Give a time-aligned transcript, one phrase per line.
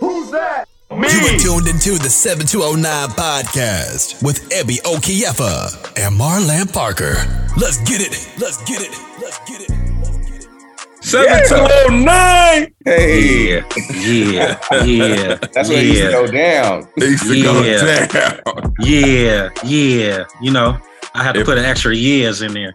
[0.00, 0.66] Who's that?
[0.90, 1.08] Me.
[1.08, 5.72] You are tuned into the 7209 podcast with Ebi Okiyefa
[6.04, 7.14] and Marlan Parker.
[7.56, 8.12] Let's get it.
[8.38, 8.90] Let's get it.
[9.20, 9.70] Let's get it.
[11.00, 12.74] Let's 7209.
[12.84, 15.34] Hey, Yeah, yeah, yeah.
[15.52, 16.88] that's where you yeah, go down.
[16.96, 17.62] They used to go
[18.08, 18.74] down.
[18.80, 20.24] yeah, yeah.
[20.40, 20.78] You know,
[21.14, 22.74] I had to If- put an extra years in there.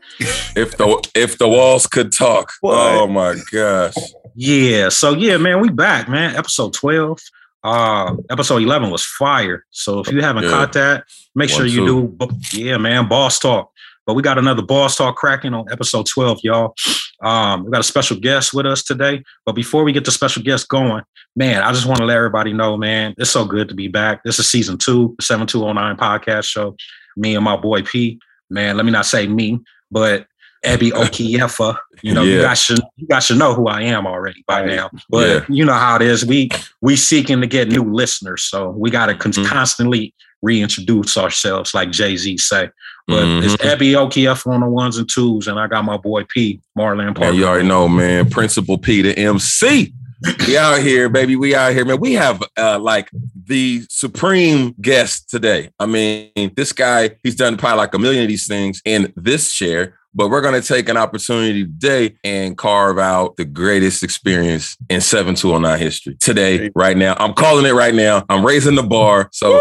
[0.56, 2.52] If the if the walls could talk.
[2.62, 2.76] What?
[2.78, 3.94] Oh my gosh.
[4.36, 4.90] Yeah.
[4.90, 6.36] So yeah, man, we back, man.
[6.36, 7.20] Episode 12.
[7.64, 9.66] Uh episode 11 was fire.
[9.72, 10.50] So if you haven't Yeah.
[10.52, 11.06] caught that,
[11.36, 12.16] make sure you two.
[12.20, 12.30] do.
[12.54, 13.72] Yeah, man, boss talk.
[14.06, 16.76] But we got another boss talk cracking on episode 12, y'all.
[17.22, 19.22] Um, we got a special guest with us today.
[19.46, 21.04] But before we get the special guest going,
[21.36, 24.24] man, I just want to let everybody know, man, it's so good to be back.
[24.24, 26.78] This is season two, the 7209 podcast show.
[27.18, 28.20] Me and my boy P.
[28.50, 29.60] Man, let me not say me,
[29.92, 30.26] but
[30.66, 31.78] Ebi Okiyefa.
[32.02, 34.76] You know, you guys should you guys should know who I am already by Right.
[34.76, 34.90] now.
[35.10, 35.46] But Yeah.
[35.50, 36.26] you know how it is.
[36.26, 36.50] We
[36.82, 39.46] we seeking to get new listeners, so we got to Mhm.
[39.46, 42.70] constantly reintroduce ourselves, like Jay Z say.
[43.08, 43.78] But it's Mhm.
[43.78, 46.60] Ebi Okiyefa on the ones and twos, and I got my boy P.
[46.78, 47.32] Marlan Parker.
[47.32, 48.30] Man, you already know, man.
[48.30, 49.94] Principal P the MC.
[50.48, 51.36] We out here, baby.
[51.36, 52.00] We out here, man.
[52.00, 53.10] We have uh, like
[53.46, 55.70] the supreme guest today.
[55.80, 59.54] I mean, this guy, he's done probably like a million of these things in this
[59.54, 64.76] chair, but we're going to take an opportunity today and carve out the greatest experience
[64.90, 67.16] in 7209 history today, right now.
[67.20, 68.26] I'm calling it right now.
[68.30, 69.30] I'm raising the bar.
[69.32, 69.54] So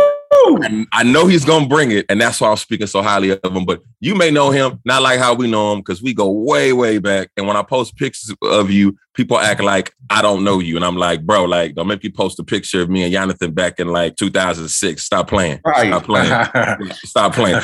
[0.47, 3.41] I, I know he's gonna bring it, and that's why I'm speaking so highly of
[3.45, 3.65] him.
[3.65, 6.73] But you may know him, not like how we know him, because we go way,
[6.73, 7.31] way back.
[7.37, 10.85] And when I post pictures of you, people act like I don't know you, and
[10.85, 13.81] I'm like, bro, like, don't make me post a picture of me and Yonathan back
[13.81, 15.03] in like 2006.
[15.03, 15.61] Stop playing.
[15.65, 15.89] Right.
[15.89, 16.93] Stop playing.
[16.93, 17.61] Stop playing.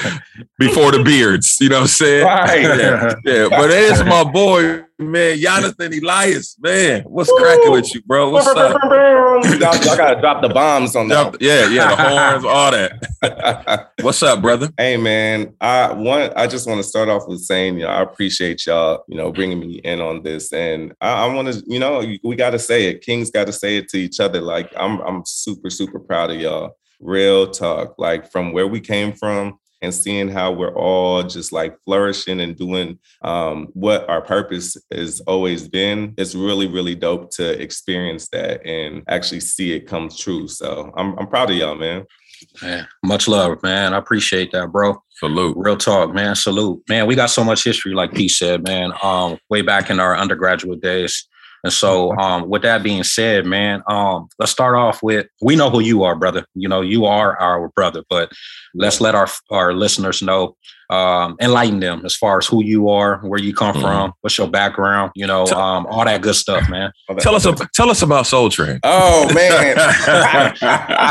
[0.58, 2.24] Before the beards, you know what I'm saying?
[2.24, 2.62] Right.
[2.62, 3.48] Yeah, yeah.
[3.48, 6.56] But it is my boy, man, Yonathan Elias.
[6.60, 8.30] Man, what's cracking with you, bro?
[8.30, 8.80] What's up?
[9.42, 11.40] y'all gotta drop the bombs on that.
[11.40, 13.90] Yeah, yeah, the horns, all that.
[14.00, 14.70] What's up, brother?
[14.76, 18.02] hey man, I want I just want to start off with saying, you know, I
[18.02, 21.78] appreciate y'all, you know, bringing me in on this, and I, I want to, you
[21.78, 23.00] know, we got to say it.
[23.00, 24.40] Kings got to say it to each other.
[24.40, 26.76] Like I'm, I'm super, super proud of y'all.
[27.00, 29.58] Real talk, like from where we came from.
[29.84, 35.20] And seeing how we're all just like flourishing and doing um, what our purpose has
[35.22, 40.46] always been, it's really, really dope to experience that and actually see it come true.
[40.46, 42.04] So I'm, I'm proud of y'all, man.
[42.62, 43.92] Man, much love, man.
[43.92, 45.02] I appreciate that, bro.
[45.14, 45.56] Salute.
[45.56, 46.36] Real talk, man.
[46.36, 47.08] Salute, man.
[47.08, 48.92] We got so much history, like P said, man.
[49.02, 51.26] Um, way back in our undergraduate days.
[51.64, 55.70] And so, um, with that being said, man, um, let's start off with we know
[55.70, 56.44] who you are, brother.
[56.54, 58.32] You know, you are our brother, but
[58.74, 60.56] let's let our our listeners know,
[60.92, 63.80] um, enlighten them as far as who you are, where you come Mhm.
[63.80, 66.92] from, what's your background, you know, um, all that good stuff, man.
[67.20, 68.78] Tell us, ab- tell us about Soul Train.
[68.84, 69.76] Oh man.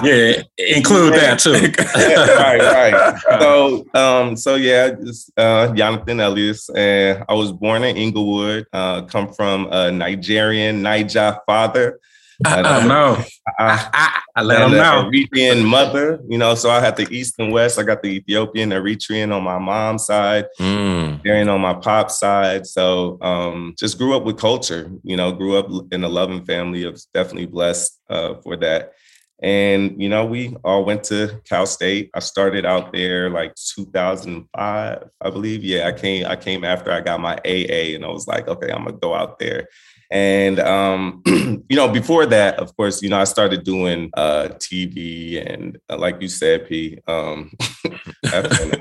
[0.03, 1.53] yeah, include that too.
[1.99, 3.41] Yeah, right, right.
[3.41, 8.65] So, um, so yeah, just, uh, Yonathan Elias, and I was born in Inglewood.
[8.73, 11.99] Uh, come from a Nigerian Niger father.
[12.45, 13.23] I don't know.
[13.59, 15.09] Uh, I, I let them know.
[15.11, 17.79] Eritrean mother, you know, so I had the East and West.
[17.79, 21.49] I got the Ethiopian, Eritrean on my mom's side, Mm.
[21.49, 22.65] On my pop side.
[22.67, 26.85] So um, just grew up with culture, you know, grew up in a loving family.
[26.85, 28.93] I was definitely blessed uh, for that.
[29.41, 32.11] And, you know, we all went to Cal State.
[32.13, 35.63] I started out there like 2005, I believe.
[35.63, 38.71] Yeah, I came, I came after I got my AA and I was like, okay,
[38.71, 39.67] I'm gonna go out there.
[40.11, 45.41] And um, you know, before that, of course, you know, I started doing uh, TV
[45.49, 47.51] and uh, like you said, P, um,
[48.33, 48.77] uh,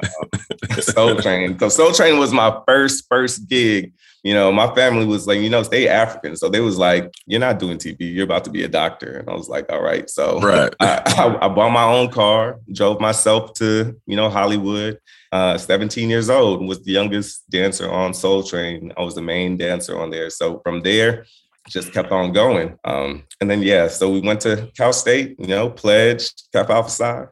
[0.81, 1.57] Soul Train.
[1.61, 3.93] So Soul Train was my first first gig.
[4.23, 7.41] You know, my family was like, you know, stay African, so they was like, "You're
[7.41, 7.97] not doing TV.
[8.01, 10.75] You're about to be a doctor." And I was like, "All right." So Right.
[10.81, 14.99] I, I, I bought my own car, drove myself to you know Hollywood.
[15.33, 18.93] Uh, 17 years old, was the youngest dancer on Soul Train.
[18.97, 20.29] I was the main dancer on there.
[20.29, 21.25] So from there,
[21.69, 22.77] just kept on going.
[22.85, 26.91] Um, and then yeah, so we went to Cal State, you know, pledged, Kappa Alpha
[26.91, 27.27] Psi.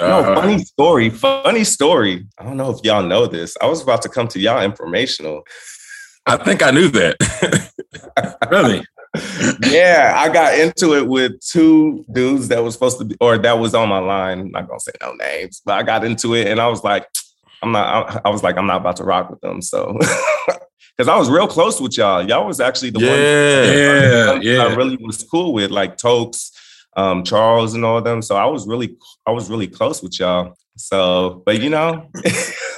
[0.00, 0.34] no, Uh-huh.
[0.34, 2.26] funny story, funny story.
[2.38, 3.56] I don't know if y'all know this.
[3.62, 5.42] I was about to come to y'all informational.
[6.26, 7.70] I think I knew that.
[8.50, 8.84] Really?
[9.70, 13.58] yeah, I got into it with two dudes that was supposed to be, or that
[13.58, 14.40] was on my line.
[14.40, 17.06] I'm not gonna say no names, but I got into it and I was like,
[17.62, 19.62] I'm not, I, I was like, I'm not about to rock with them.
[19.62, 19.98] So,
[20.96, 22.26] because I was real close with y'all.
[22.26, 24.30] Y'all was actually the yeah.
[24.30, 24.74] one Yeah, I yeah.
[24.74, 26.50] really was cool with, like Tokes,
[26.96, 28.20] um, Charles, and all of them.
[28.20, 28.96] So I was really,
[29.26, 30.56] I was really close with y'all.
[30.76, 32.10] So, but you know,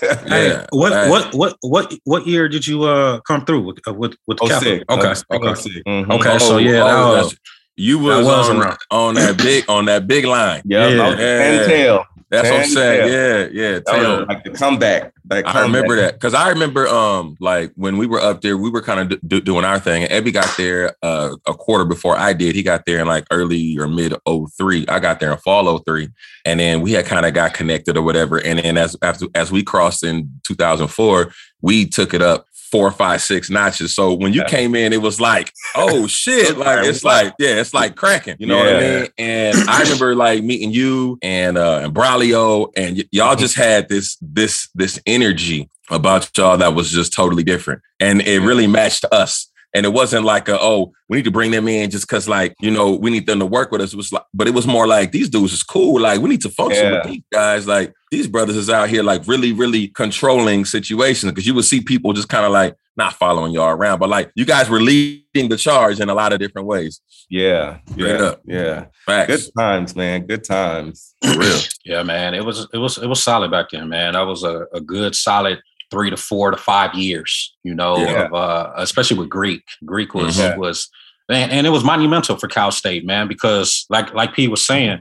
[0.29, 1.09] Hey, what Hey.
[1.11, 4.45] what what what what year did you uh come through with uh, with with the
[4.45, 4.65] Oh, Kappa?
[4.65, 4.85] sick.
[4.91, 5.55] Okay, Oh, okay.
[5.61, 5.85] sick.
[5.87, 6.11] Mhm.
[6.21, 7.37] Okay, so yeah, that was-
[7.77, 8.79] you was, was on, around.
[8.93, 10.63] on that big on that big line.
[10.65, 11.09] Yeah, Yeah.
[11.19, 11.43] yeah.
[11.43, 12.05] and tail.
[12.35, 13.09] That's what I'm saying.
[13.09, 13.53] tail.
[13.53, 13.81] Yeah, yeah.
[13.81, 14.27] Tail.
[14.29, 15.13] like the comeback.
[15.27, 18.69] That I remember that because I remember um like when we were up there, we
[18.69, 20.05] were kind of d- doing our thing.
[20.05, 22.55] And Ebi got there uh, a quarter before I did.
[22.55, 24.87] He got there in like early or mid 03.
[24.89, 26.09] I got there in fall 03.
[26.45, 28.37] and then we had kind of got connected or whatever.
[28.37, 31.33] And then as after as we crossed in 2004,
[31.63, 33.95] we took it up four, five, six notches.
[33.95, 34.49] So when you Yeah.
[34.49, 38.35] came in, it was like, oh shit, like it's like yeah, it's like cracking.
[38.41, 39.09] You know what I mean?
[39.17, 43.89] And I remember like meeting you and uh and Braulio, and y- y'all just had
[43.89, 49.05] this this this energy about y'all that was just totally different, and it really matched
[49.13, 49.49] us.
[49.75, 52.55] And it wasn't like a, oh, we need to bring them in just because like,
[52.61, 53.93] you know, we need them to work with us.
[53.93, 56.01] It was like, but it was more like these dudes is cool.
[56.01, 57.67] Like we need to function with these guys.
[57.67, 61.33] Like these brothers is out here like really, really controlling situations.
[61.33, 64.31] Cause you would see people just kind of like not following y'all around, but like
[64.37, 67.01] you guys were leading the charge in a lot of different ways.
[67.29, 68.43] Yeah, Straight yeah, up.
[68.45, 68.85] yeah.
[69.07, 69.47] Facts.
[69.47, 70.27] Good times, man.
[70.27, 71.15] Good times.
[71.23, 71.59] For real.
[71.85, 72.35] Yeah, man.
[72.35, 74.13] It was it was it was solid back then, man.
[74.13, 75.61] That was a, a good solid
[75.95, 78.25] three to four to five years, you know, Yeah.
[78.25, 79.63] of, uh, especially with Greek.
[79.85, 80.59] Greek was Mhm.
[80.59, 80.89] was
[81.31, 84.99] and, and it was monumental for Cal State, man, because like like P was saying,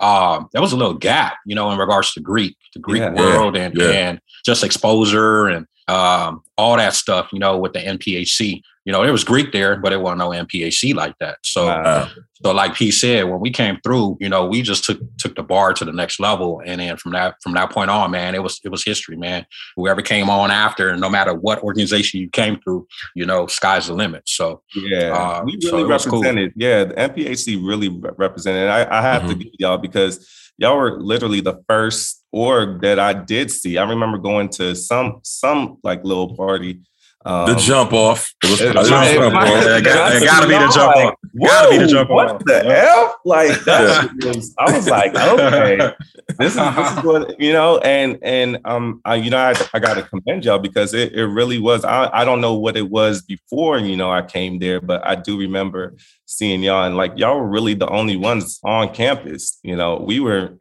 [0.00, 3.12] um, there was a little gap, you know, in regards to Greek, the Greek Yeah.
[3.12, 3.90] world and Yeah.
[3.90, 8.62] and just exposure and um, all that stuff, you know, with the NPHC.
[8.84, 11.38] You know, there was Greek there, but it wasn't no NPHC like that.
[11.42, 12.08] So Wow.
[12.44, 15.42] So like he said, when we came through, you know, we just took took the
[15.42, 16.60] bar to the next level.
[16.64, 19.46] And then from that from that point on, man, it was it was history, man.
[19.74, 23.94] Whoever came on after, no matter what organization you came through, you know, sky's the
[23.94, 24.24] limit.
[24.28, 26.20] So Yeah, Uh, we really it was cool.
[26.20, 26.52] represented.
[26.56, 28.68] Yeah, the NPHC really re- represented.
[28.68, 29.38] I, I have to Mhm.
[29.42, 30.28] give y'all because
[30.58, 33.78] y'all were literally the first org that I did see.
[33.78, 36.80] I remember going to some some like little party.
[37.24, 38.32] Um, the jump off.
[38.44, 39.64] It was it- it jump it- off.
[39.78, 41.14] It got- it gotta be the jump like, off.
[41.44, 42.42] Gotta be the whoa, jump what off.
[42.44, 43.04] the Yeah.
[43.08, 43.14] F?
[43.24, 45.92] Like that shit was, I was like, okay,
[46.38, 49.80] this is this is what you know, and and um, I, you know, I, I
[49.80, 51.84] got to commend y'all because it, it really was.
[51.84, 55.16] I I don't know what it was before, you know, I came there, but I
[55.16, 55.96] do remember
[56.26, 59.58] seeing y'all, and like y'all were really the only ones on campus.
[59.64, 60.58] You know, we were.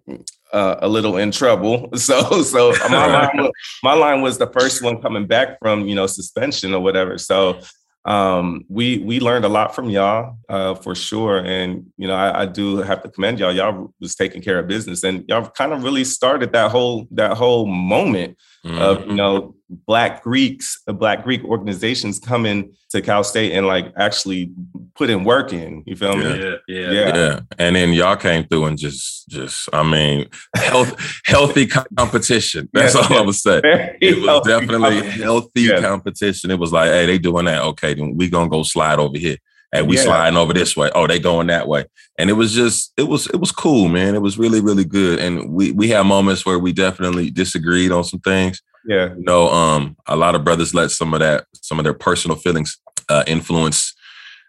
[0.55, 3.51] Uh, a little in trouble, so so my line, was,
[3.83, 7.17] my line was the first one coming back from you know suspension or whatever.
[7.17, 7.59] So
[8.05, 11.39] um we we learned a lot from y'all uh for sure.
[11.39, 13.51] And you know I, I do have to commend y'all.
[13.51, 17.35] Y'all was taking care of business and y'all kind of really started that whole that
[17.35, 19.07] whole moment of Mhm.
[19.09, 19.55] you know
[19.87, 24.51] black greeks uh, black greek organizations coming to cal state and like actually
[24.95, 26.91] putting work in you feel me yeah, yeah.
[26.91, 27.15] Yeah.
[27.15, 30.95] Yeah, and then y'all came through and just, just, I mean, health,
[31.25, 32.69] healthy competition.
[32.73, 33.17] That's Yeah, all yeah.
[33.17, 33.61] I would say.
[33.61, 35.21] Very It was healthy definitely competition.
[35.23, 35.81] healthy Yeah.
[35.81, 36.51] competition.
[36.51, 37.61] It was like, hey, they doing that.
[37.63, 39.37] Okay, then we gonna go slide over here.
[39.75, 40.03] And we Yeah.
[40.03, 40.89] sliding over this way.
[40.95, 41.85] Oh, they going that way.
[42.17, 44.15] And it was just, it was, it was cool, man.
[44.15, 45.19] It was really, really good.
[45.19, 48.61] And we we had moments where we definitely disagreed on some things.
[48.87, 51.93] yeah You know, um, a lot of brothers let some of that, some of their
[51.93, 52.79] personal feelings
[53.09, 53.93] uh, influence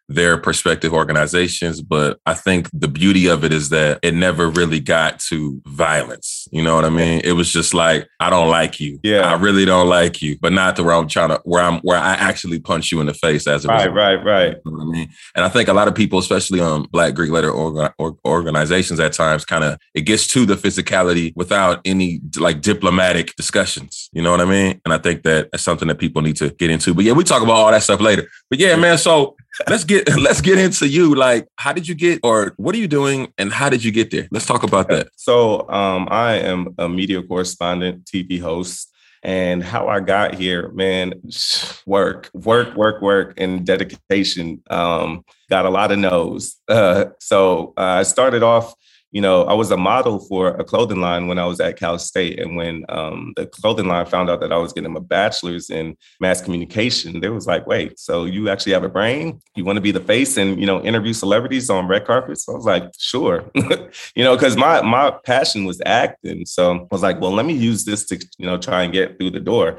[0.08, 1.82] their prospective organizations.
[1.82, 6.48] But I think the beauty of it is that it never really got to violence.
[6.52, 7.20] You know what I mean?
[7.24, 9.00] It was just like, I don't like you.
[9.02, 9.22] Yeah.
[9.22, 11.98] I really don't like you, but not to where I'm trying to, where I'm, where
[11.98, 13.96] I actually punch you in the face as a right result.
[13.96, 15.08] right right You know what I mean?
[15.34, 19.00] And I think a lot of people, especially um Black Greek letter orga- or, organizations,
[19.00, 24.08] at times kind of it gets to the physicality without any like diplomatic discussions.
[24.12, 24.80] You know what I mean?
[24.84, 26.94] And I think that that's something that people need to get into.
[26.94, 28.28] But yeah, we talk about all that stuff later.
[28.50, 28.98] But yeah, man.
[28.98, 29.36] So
[29.68, 31.14] let's get let's get into you.
[31.14, 34.10] Like, how did you get, or what are you doing, and how did you get
[34.10, 34.28] there?
[34.30, 35.08] Let's talk about that.
[35.16, 41.14] So um, I am a media correspondent, TV host, and how I got here, man,
[41.86, 44.62] work, work, work, work, and dedication.
[44.70, 46.56] Um, got a lot of no's.
[46.68, 48.74] Uh, so uh, I started off.
[49.16, 51.98] You know, I was a model for a clothing line when I was at Cal
[51.98, 55.70] State, and when um, the clothing line found out that I was getting my bachelor's
[55.70, 59.40] in mass communication, they was like, "Wait, so you actually have a brain?
[59.54, 62.52] You want to be the face and you know interview celebrities on red carpets?" I
[62.52, 63.50] was like, "Sure."
[64.14, 66.44] you know, because my my passion was acting.
[66.44, 69.16] So I was like, well, let me use this to you know try and get
[69.16, 69.78] through the door.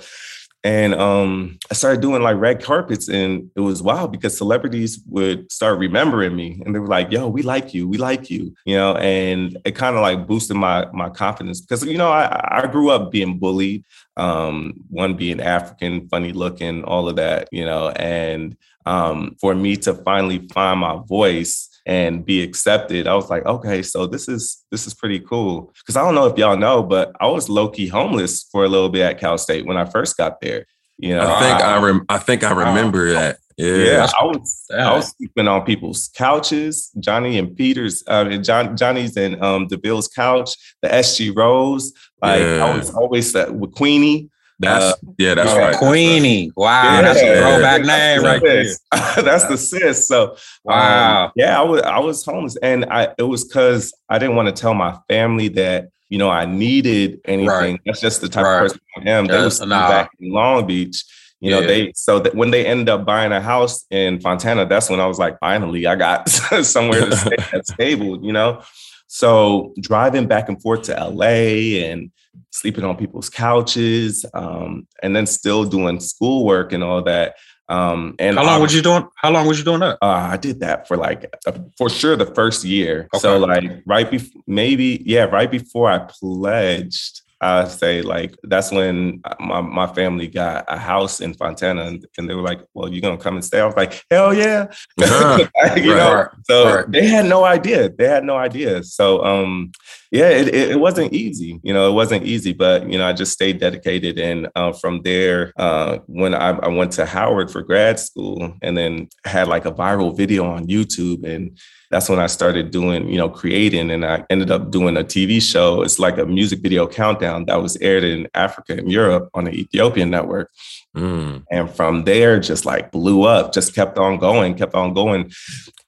[0.64, 5.52] And um, I started doing like red carpets, and it was wild because celebrities would
[5.52, 8.76] start remembering me, and they were like, "Yo, we like you, we like you," you
[8.76, 8.96] know.
[8.96, 12.90] And it kind of like boosted my my confidence because you know I I grew
[12.90, 13.86] up being bullied,
[14.18, 17.90] um, one being African, funny looking, all of that, you know.
[17.90, 23.08] And um, for me to finally find my voice and be accepted.
[23.08, 25.74] I was like, okay, so this is this is pretty cool.
[25.80, 28.68] Because I don't know if y'all know, but I was low key homeless for a
[28.68, 30.66] little bit at Cal State when I first got there.
[30.98, 33.38] You know, I think I rem- I think I remember that.
[33.58, 38.76] Yeah, yeah, I was I was sleeping on people's couches, Johnny and Peter's, uh, John
[38.76, 41.94] Johnny's and um Deville's couch, the SG Rose.
[42.22, 42.66] Like yeah.
[42.66, 44.30] I was always uh, with Queenie.
[44.60, 45.76] That's uh, yeah, that's right.
[45.78, 46.52] Queenie.
[46.56, 48.66] Wow, yeah, that's a throwback name right there.
[49.24, 50.08] that's the sis.
[50.08, 51.26] So um, wow.
[51.26, 54.48] Um, yeah, I was I was homeless, and I it was because I didn't want
[54.48, 57.48] to tell my family that you know I needed anything.
[57.48, 57.80] Right.
[57.86, 58.66] That's just the type right.
[58.66, 59.28] of person I am.
[59.28, 59.90] They was nah.
[59.90, 61.04] back in Long Beach
[61.40, 61.68] you know, yeah.
[61.68, 65.06] they so that when they ended up buying a house in Fontana, that's when I
[65.06, 66.28] was like, finally, I got
[66.64, 68.64] somewhere to stay that's stable, you know.
[69.08, 72.12] So driving back and forth to LA and
[72.52, 77.36] sleeping on people's couches, um, and then still doing schoolwork and all that.
[77.70, 79.08] Um, and how long was you doing?
[79.18, 79.98] How long was you doing that?
[80.02, 83.10] Uh, I did that for like uh, for sure the first year.
[83.14, 83.20] Okay.
[83.20, 87.22] So like right before, maybe yeah, right before I pledged.
[87.40, 92.30] I say like that's when my, my family got a house in Fontana and, and
[92.30, 93.60] they were like, well, you're gonna come and stay.
[93.60, 94.68] I was like, hell yeah.
[95.00, 95.76] Uh-huh.
[95.76, 95.98] you right.
[95.98, 96.92] know, so right.
[96.92, 97.90] they had no idea.
[97.90, 98.84] They had no idea.
[98.84, 99.72] So um
[100.12, 101.60] yeah, it, it, it, wasn't easy.
[101.64, 104.18] You know, it wasn't easy, but you know, I just stayed dedicated.
[104.18, 108.78] And uh, from there, uh, when I, I went to Howard for grad school and
[108.78, 111.58] then had like a viral video on YouTube and
[111.90, 115.42] that's when I started doing, you know, creating and I ended up doing a TV
[115.42, 115.82] show.
[115.82, 119.52] It's like a music video countdown that was aired in Africa and Europe on the
[119.52, 120.52] Ethiopian network.
[120.96, 121.46] Mm.
[121.50, 125.32] And from there, just like blew up, just kept on going, kept on going.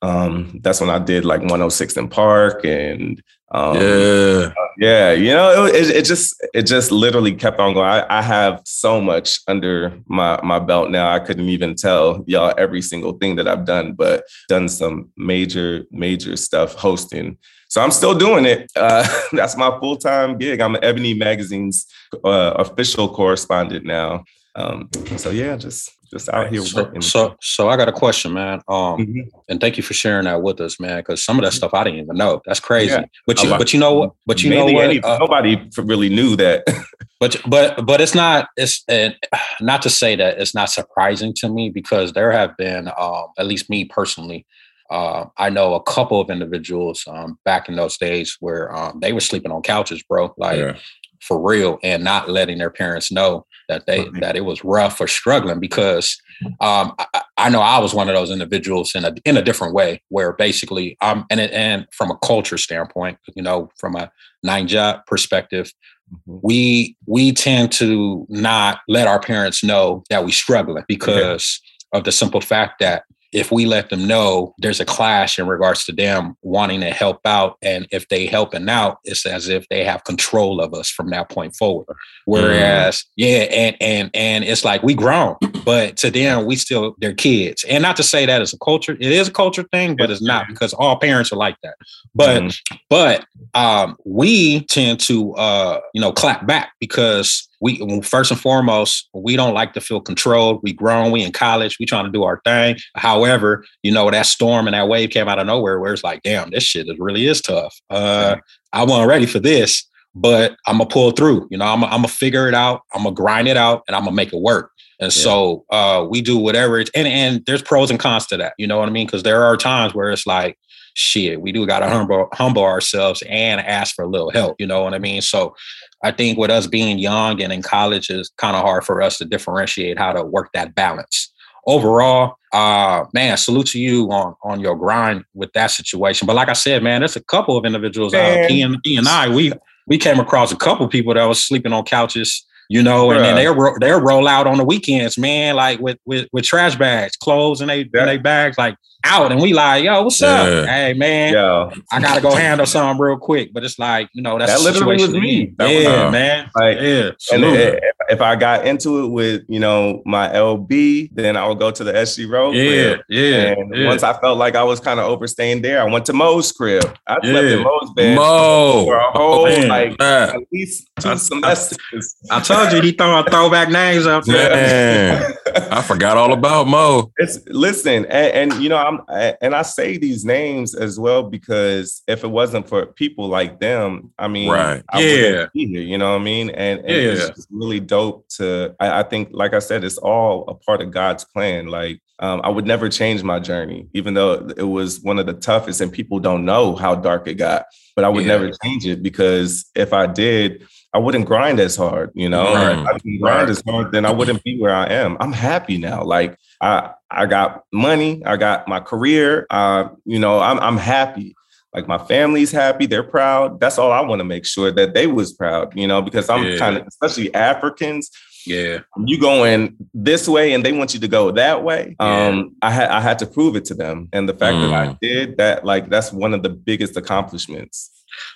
[0.01, 5.11] Um, that's when I did like 106 & Park and um, yeah, yeah.
[5.11, 7.87] You know, it, it, it, just it just literally kept on going.
[7.87, 11.11] I, I, have so much under my my belt now.
[11.11, 15.85] I couldn't even tell y'all every single thing that I've done, but done some major
[15.91, 17.37] major stuff hosting.
[17.69, 18.71] So I'm still doing it.
[18.75, 20.59] Uh, that's my full time gig.
[20.59, 21.87] I'm Ebony Magazine's
[22.23, 24.25] uh, official correspondent now.
[24.55, 27.01] Um, so yeah, just just out here so, working.
[27.01, 28.61] So, so I got a question, man.
[28.67, 29.19] Um, mm-hmm.
[29.47, 30.97] and thank you for sharing that with us, man.
[30.97, 32.41] Because some of that stuff I didn't even know.
[32.45, 32.91] That's crazy.
[32.91, 34.13] Yeah, but you, but you know what?
[34.25, 34.85] But you know what?
[34.85, 36.63] Any, uh, nobody really knew that.
[37.19, 38.49] but but but it's not.
[38.57, 39.09] It's uh,
[39.61, 43.45] not to say that it's not surprising to me because there have been, um, at
[43.45, 44.45] least me personally.
[44.89, 49.13] Uh, I know a couple of individuals um, back in those days where um, they
[49.13, 50.33] were sleeping on couches, bro.
[50.37, 50.77] Like yeah
[51.21, 54.21] for real and not letting their parents know that they right.
[54.21, 56.17] that it was rough or struggling because
[56.59, 59.73] um, I, I, know I was one of those individuals in a in a different
[59.73, 64.11] way where basically um and it, and from a culture standpoint, you know, from a
[64.45, 65.71] Naija perspective,
[66.11, 66.39] mm-hmm.
[66.41, 71.61] we we tend to not let our parents know that we struggling because
[71.93, 75.86] of the simple fact that if we let them know there's a clash in regards
[75.86, 77.57] to them wanting to help out.
[77.62, 81.29] And if they helping out it's as if they have control of us from that
[81.29, 81.95] point forward.
[82.25, 83.03] Whereas mm.
[83.17, 87.63] yeah and and and it's like we grown but to them we still they're kids.
[87.65, 90.21] And not to say that it's a culture it is a culture thing but it's
[90.21, 91.75] not because all parents are like that.
[92.15, 92.59] But mm.
[92.89, 99.09] but um we tend to uh you know clap back because we first and foremost
[99.13, 100.59] we don't like to feel controlled.
[100.63, 102.77] We grown we in college we trying to do our thing.
[102.95, 106.21] However you know that storm and that wave came out of nowhere where it's like
[106.23, 107.75] damn this shit is, really is tough.
[107.89, 108.37] Uh,
[108.73, 111.47] i wasn't ready for this but i'm gonna pull through.
[111.51, 114.15] You know i'm gonna figure it out i'm gonna grind it out and i'm gonna
[114.15, 114.71] make it work.
[115.01, 115.23] And yeah.
[115.23, 118.67] so uh, we do whatever it's and, and there's pros and cons to that you
[118.67, 119.07] know what i mean?
[119.07, 120.57] Because there are times where it's like
[120.93, 124.55] shit, we do got to humble, humble ourselves and ask for a little help.
[124.60, 125.22] You know what I mean?
[125.22, 125.55] So
[126.03, 129.17] I think with us being young and in college is kind of hard for us
[129.17, 131.31] to differentiate how to work that balance.
[131.67, 136.25] Overall, uh, man, salute to you on on your grind with that situation.
[136.25, 138.13] But like I said, man, there's a couple of individuals.
[138.13, 139.51] Uh, he and he and I, we
[139.86, 143.36] we came across a couple people that was sleeping on couches you know, and then
[143.36, 147.62] they'll they'll roll out on the weekends, man, like with with with trash bags, clothes
[147.62, 148.05] and they yeah.
[148.05, 150.41] they bags, like out, and we like, yo, what's yeah.
[150.41, 150.67] up?
[150.67, 151.71] Hey, man, yo.
[151.91, 155.01] I gotta go handle something real quick, but it's like, you know, that's that literally
[155.01, 155.53] was me.
[155.57, 157.11] That yeah, was, man, like, yeah.
[157.31, 157.79] And if,
[158.09, 161.83] if I got into it with you know my LB, then I would go to
[161.83, 162.55] the SG Road.
[162.55, 163.01] Yeah, crib.
[163.09, 163.53] yeah.
[163.53, 163.87] And yeah.
[163.87, 166.83] once I felt like I was kind of overstaying there, I went to Mo's crib.
[167.07, 167.31] I yeah.
[167.31, 168.85] slept in Mo's bed Mo.
[168.85, 172.15] for a oh, whole oh, like at least two semesters.
[172.29, 175.37] I told you he throwing throwback names out there.
[175.71, 177.11] I forgot all about Mo.
[177.17, 182.01] It's listen, and, and, you know, I'm and I say these names as well because
[182.08, 184.84] if it wasn't for people like them, I mean, right?
[184.89, 186.50] I yeah, be here, you know what I mean?
[186.50, 187.27] And, and yeah.
[187.27, 188.75] it's really dope to.
[188.79, 191.67] I, I think, like I said, it's all a part of God's plan.
[191.67, 195.34] Like um, I would never change my journey, even though it was one of the
[195.34, 197.65] toughest and people don't know how dark it got.
[197.96, 198.38] But I would yeah.
[198.38, 202.43] never change it because if I did, I wouldn't grind as hard, you know.
[202.43, 202.77] Right.
[202.77, 203.50] I didn't grind right.
[203.50, 205.17] as hard, then I wouldn't be where I am.
[205.19, 206.03] I'm happy now.
[206.03, 209.47] Like I I got money, I got my career.
[209.49, 211.35] Uh, you know, I'm I'm happy.
[211.73, 213.59] Like my family's happy, they're proud.
[213.59, 216.43] That's all I want to make sure that they was proud, you know, because I'm
[216.43, 216.57] yeah.
[216.57, 218.09] kind of especially Africans.
[218.45, 218.79] Yeah.
[219.05, 221.95] You going this way and they want you to go that way.
[221.99, 222.27] Yeah.
[222.27, 224.09] Um, I had I had to prove it to them.
[224.13, 224.69] And the fact mm.
[224.69, 224.99] that I mm.
[224.99, 227.91] did that, like that's one of the biggest accomplishments.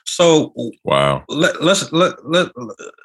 [0.05, 0.53] So
[0.83, 1.23] wow.
[1.27, 2.51] Let, let's let, let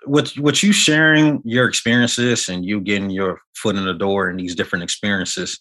[0.06, 4.38] with with you sharing your experiences and you getting your foot in the door and
[4.38, 5.60] these different experiences.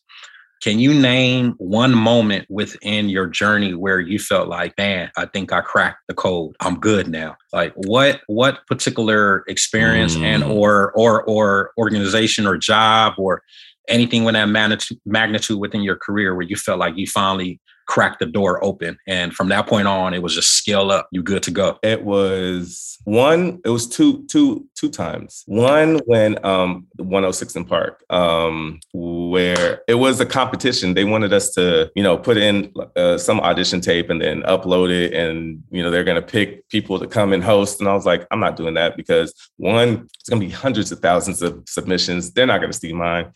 [0.62, 5.54] Can you name one moment within your journey where you felt like, man, I think
[5.54, 6.56] I cracked the code.
[6.60, 7.38] I'm good now.
[7.54, 10.24] Like what what particular experience mm.
[10.24, 13.44] and or or or organization or job or
[13.88, 18.20] anything with that magnitude magnitude within your career where you felt like you finally cracked
[18.20, 18.98] the door open.
[19.08, 21.08] And from that point on, it was just scale up.
[21.12, 21.80] You good to go.
[21.82, 25.44] It was one, it was two, two, two times.
[25.48, 30.94] One when um 106 & Park, um, where it was a competition.
[30.94, 34.92] They wanted us to, you know, put in uh, some audition tape and then upload
[34.92, 35.14] it.
[35.14, 37.80] And, you know, they're gonna pick people to come and host.
[37.80, 41.00] And I was like, I'm not doing that because one, it's gonna be hundreds of
[41.00, 42.32] thousands of submissions.
[42.34, 43.32] They're not gonna see mine.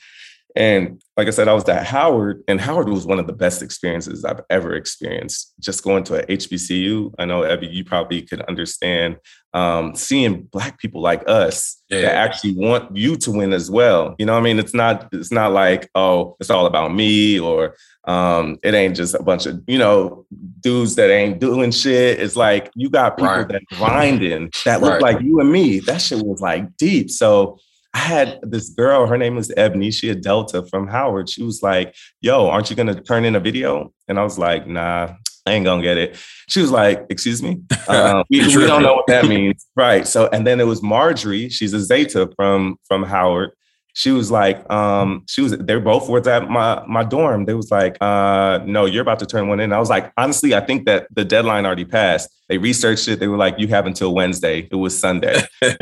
[0.55, 3.61] And like I said, I was at Howard, and Howard was one of the best
[3.61, 5.53] experiences I've ever experienced.
[5.59, 9.17] Just going to a HBCU, I know Ebi, you probably could understand
[9.53, 12.01] um, seeing Black people like us yeah.
[12.01, 14.15] that actually want you to win as well.
[14.17, 17.75] You know, I mean, it's not it's not like oh, it's all about me or
[18.05, 20.25] um, it ain't just a bunch of you know
[20.61, 22.19] dudes that ain't doing shit.
[22.19, 23.47] It's like you got people right.
[23.47, 25.01] that grinding that look right.
[25.01, 25.79] like you and me.
[25.79, 27.11] That shit was like deep.
[27.11, 27.59] So
[27.93, 29.91] I had this girl, her name was Ebony.
[29.91, 31.29] She had Delta from Howard.
[31.29, 33.93] She was like, Yo, aren't you gonna turn in a video?
[34.07, 35.13] And I was like, Nah,
[35.45, 36.17] I ain't gonna get it.
[36.47, 37.59] She was like, Excuse me?
[37.87, 39.65] Um, we, we, don't know what that means.
[39.75, 40.07] right.
[40.07, 41.49] So, and then it was Marjorie.
[41.49, 43.51] She's a Zeta from from Howard.
[43.93, 47.43] She was like, um, she was, They're both were at my my dorm.
[47.43, 49.73] They was like, uh, no, you're about to turn one in.
[49.73, 52.29] I was like, honestly, I think that the deadline already passed.
[52.47, 53.19] They researched it.
[53.19, 54.69] They were like, you have until Wednesday.
[54.71, 55.41] It was Sunday.
[55.63, 55.77] so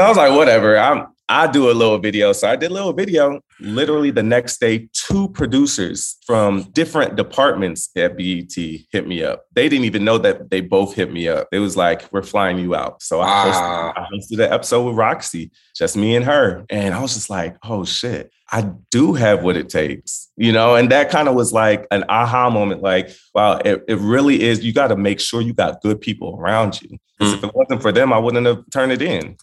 [0.00, 0.76] I was like, whatever.
[0.76, 2.32] I'm I do a little video.
[2.32, 3.40] So I did a little video.
[3.58, 9.44] Literally the next day, two producers from different departments at BET hit me up.
[9.52, 11.48] They didn't even know that they both hit me up.
[11.50, 13.02] It was like, we're flying you out.
[13.02, 13.92] So I hosted, ah.
[13.96, 16.64] I hosted an episode with Rocsi, just me and her.
[16.70, 20.76] And I was just like, oh shit, I do have what it takes, you know?
[20.76, 24.64] And that kind of was like an aha moment like, wow, it, it really is.
[24.64, 26.98] You got to make sure you got good people around you.
[27.18, 27.38] Because mm.
[27.38, 29.36] if it wasn't for them, I wouldn't have turned it in.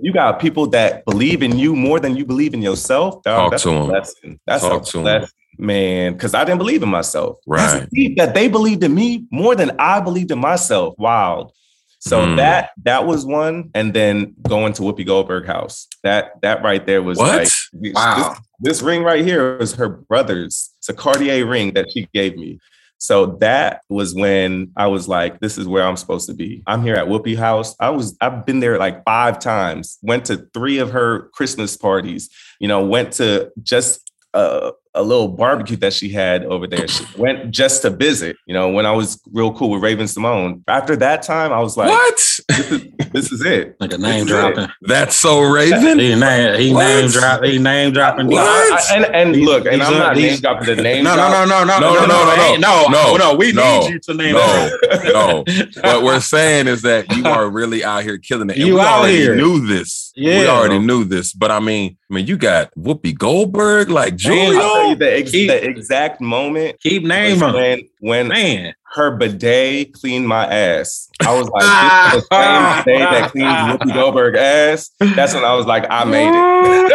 [0.00, 3.64] You got people that believe in you more than you believe in yourself, dog, that's
[3.64, 3.88] to a them.
[3.88, 4.40] lesson.
[4.46, 6.14] That's Talk a lesson, man.
[6.14, 7.38] Because I didn't believe in myself.
[7.46, 7.86] Right.
[8.16, 10.94] That they believed in me more than I believed in myself.
[10.96, 11.50] Wow.
[11.98, 12.36] So mm.
[12.36, 15.86] that that was one, and then going to Whoopi Goldberg house.
[16.02, 17.38] That that right there was what?
[17.38, 18.34] like wow.
[18.60, 20.74] This, this ring right here was her brother's.
[20.78, 22.58] It's a Cartier ring that she gave me.
[23.02, 26.62] So that was when I was like, this is where I'm supposed to be.
[26.68, 27.74] I'm here at Whoopi House.
[27.80, 32.30] I was, I've been there like five times, went to three of her Christmas parties,
[32.60, 36.86] you know, went to just uh, a little barbecue that she had over there.
[36.86, 40.62] She went just to visit, you know, when I was real cool with Raven-Symoné.
[40.68, 42.16] After that time, I was like, What?
[42.48, 43.76] This is, this is it.
[43.80, 44.68] Like a name dropping.
[44.82, 45.98] That's so Raven.
[45.98, 48.26] He name he name drop he name dropping.
[48.26, 48.42] What?
[48.42, 51.04] I, and and look, and I'm not name dropping the name.
[51.04, 53.34] No, no, no, no, no, no, no, no, no, no, no.
[53.36, 54.34] We need you to name.
[54.34, 54.70] No,
[55.04, 55.44] no.
[55.82, 58.56] What we're saying is that you are really out here killing it.
[58.56, 59.34] You out here.
[59.34, 60.11] Knew this.
[60.14, 61.32] Yeah, we already knew this.
[61.32, 64.94] But I mean, I mean, you got Whoopi Goldberg, like Julio.
[64.94, 66.80] The, ex- the exact moment.
[66.80, 71.08] Keep naming when when man her bidet cleaned my ass.
[71.20, 74.90] I was like, this is the same bidet that cleans Whoopi Goldberg ass.
[75.00, 76.92] That's when I was like, I made it.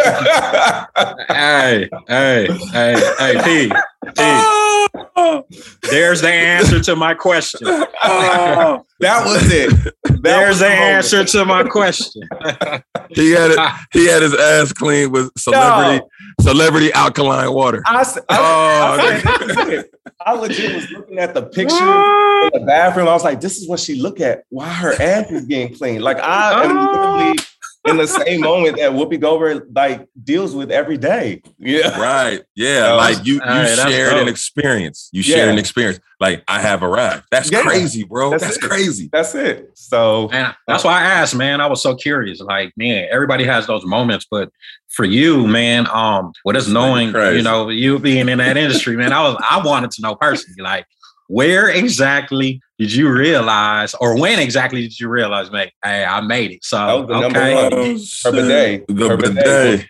[1.28, 4.12] hey, hey, hey, hey, P, P.
[4.16, 5.44] Oh.
[5.90, 7.60] There's the answer to my question.
[7.66, 9.70] Oh, that was it.
[10.04, 12.22] That There's was the, the answer to my question.
[13.10, 13.58] he had it.
[13.92, 16.44] He had his ass cleaned with celebrity no.
[16.44, 17.82] celebrity alkaline water.
[17.86, 19.84] I, I, oh, I,
[20.26, 23.08] I legit was looking at the picture in the bathroom.
[23.08, 24.44] I was like, this is what she look at.
[24.50, 26.02] Why her ass is getting clean.
[26.02, 26.68] Like I oh.
[26.68, 27.38] literally
[27.86, 31.42] in the same moment that Whoopi Goldberg like deals with every day.
[31.58, 31.98] Yeah.
[32.00, 32.42] Right.
[32.54, 32.92] Yeah.
[32.94, 35.08] like you you right, shared an experience.
[35.12, 36.00] You shared an experience.
[36.20, 37.24] Like I have arrived.
[37.30, 37.62] That's Yeah.
[37.62, 38.30] crazy, bro.
[38.30, 39.08] That's, That's crazy.
[39.12, 39.70] That's it.
[39.74, 41.60] So And that's why I asked, man.
[41.60, 42.40] I was so curious.
[42.40, 44.50] Like, man, everybody has those moments, but
[44.88, 47.36] for you, man, um, with us knowing, crazy.
[47.38, 50.62] you know, you being in that industry, man, I was I wanted to know personally,
[50.62, 50.86] like,
[51.28, 56.52] where exactly did you realize, or when exactly did you realize, man, hey, I made
[56.52, 56.64] it?
[56.64, 57.72] So That was the number okay, one.
[57.74, 58.84] Oh, Her bidet.
[58.88, 59.86] The Her bidet.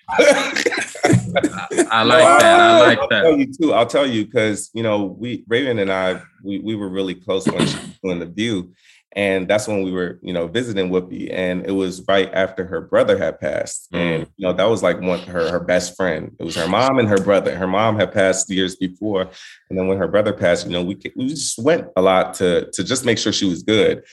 [1.91, 2.61] I like that.
[2.61, 3.23] I like I'll that.
[3.23, 3.73] tell you too.
[3.75, 7.47] I'll tell you because you know we Raven and I we we were really close
[7.47, 8.73] when she was doing the View,
[9.13, 12.81] and that's when we were you know visiting Whoopi, and it was right after her
[12.81, 16.35] brother had passed, and you know that was like one her her best friend.
[16.39, 17.57] It was her mom and her brother.
[17.57, 19.23] Her mom had passed years before,
[19.71, 22.71] and then when her brother passed, you know we we just went a lot to
[22.73, 24.05] to just make sure she was good.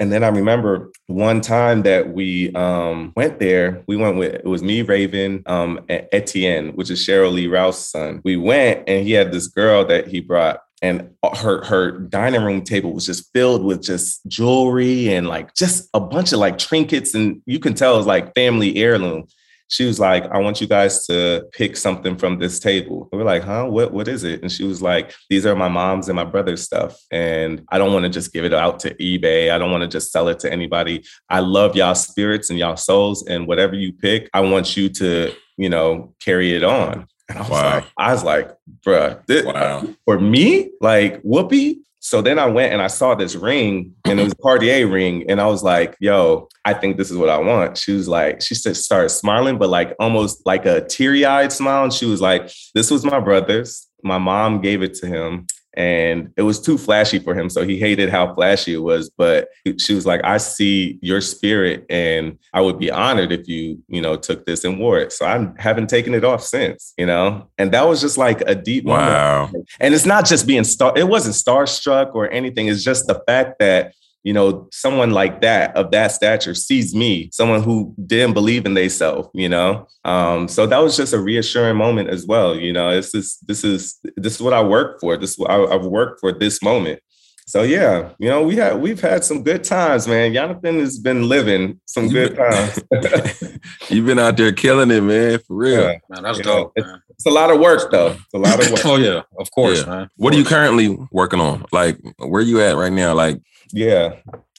[0.00, 3.82] And then I remember one time that we um, went there.
[3.88, 7.78] We went with it was me, Raven, um, and Etienne, which is Sheryl Lee Ralph's
[7.78, 8.20] son.
[8.24, 12.42] We went, and he had this girl that he brought, and uh, her her dining
[12.42, 16.58] room table was just filled with just jewelry and like just a bunch of like
[16.58, 19.26] trinkets, and you can tell it was like family heirloom.
[19.70, 23.42] She was like, "I want you guys to pick something from this table." We're like,
[23.42, 23.66] "Huh?
[23.66, 23.92] What?
[23.92, 26.98] What is it?" And she was like, "These are my mom's and my brother's stuff,
[27.10, 29.50] and I don't want to just give it out to eBay.
[29.50, 31.04] I don't want to just sell it to anybody.
[31.28, 35.32] I love y'all spirits and y'all souls, and whatever you pick, I want you to,
[35.56, 37.74] you know, carry it on." And I was Wow.
[37.74, 38.50] like, I was like,
[38.86, 39.86] bruh, this, Wow.
[40.04, 41.80] for me, like whoopee.
[42.00, 45.24] So then I went and I saw this ring and it was a Cartier ring.
[45.28, 47.76] And I was like, yo, I think this is what I want.
[47.76, 51.84] She was like, she started smiling, but like almost like a teary eyed smile.
[51.84, 53.86] And she was like, this was my brother's.
[54.04, 57.48] My mom gave it to him and it was too flashy for him.
[57.48, 59.10] So he hated how flashy it was.
[59.10, 63.80] But she was like, I see your spirit and I would be honored if you,
[63.86, 65.12] you know, took this and wore it.
[65.12, 67.48] So I haven't taken it off since, you know?
[67.58, 69.08] And that was just like a deep moment.
[69.08, 69.52] Wow.
[69.78, 72.66] And it's not just being star, it wasn't starstruck or anything.
[72.66, 73.94] It's just the fact that,
[74.28, 78.74] you know, someone like that of that stature sees me, someone who didn't believe in
[78.74, 79.86] themselves, you know.
[80.04, 82.54] Um, so that was just a reassuring moment as well.
[82.54, 85.16] You know, this is this is this is what I work for.
[85.16, 87.00] This is what I, I've worked for this moment.
[87.46, 90.34] So yeah, you know, we had we've had some good times, man.
[90.34, 92.78] Yonathan has been living some good times.
[93.88, 95.38] You've been out there killing it, man.
[95.38, 95.80] For real.
[95.84, 95.98] Yeah.
[96.10, 96.44] Man, that's Yeah.
[96.44, 96.72] dope.
[96.76, 97.02] Man.
[97.18, 98.12] It's a lot of work though.
[98.12, 98.80] It's a lot of work.
[98.84, 99.90] Oh yeah, of course, Yeah.
[99.90, 100.10] man.
[100.16, 101.64] What are you currently working on?
[101.72, 103.14] Like, where you at right now?
[103.14, 103.40] Like,
[103.72, 104.14] Yeah.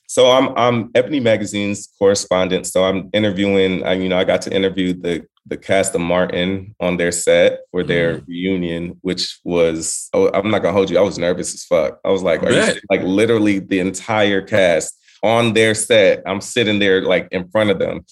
[0.08, 2.68] So I'm I'm Ebony Magazine's correspondent.
[2.68, 3.86] So I'm interviewing.
[3.86, 7.62] I, you know, I got to interview the the cast of Martin on their set
[7.72, 8.28] for their mm.
[8.28, 10.10] reunion, which was.
[10.14, 10.98] Oh, I'm not gonna hold you.
[10.98, 12.00] I was nervous as fuck.
[12.04, 16.22] I was like, are you like literally the entire cast on their set.
[16.26, 18.06] I'm sitting there like in front of them.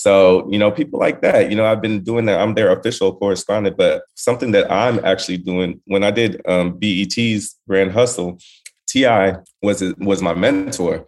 [0.00, 2.40] So, you know, people like that, you know, I've been doing that.
[2.40, 7.58] I'm their official correspondent, but something that I'm actually doing when I did um, BET's
[7.68, 8.38] Grand Hustle,
[8.88, 9.36] T.I.
[9.60, 11.04] was was my mentor,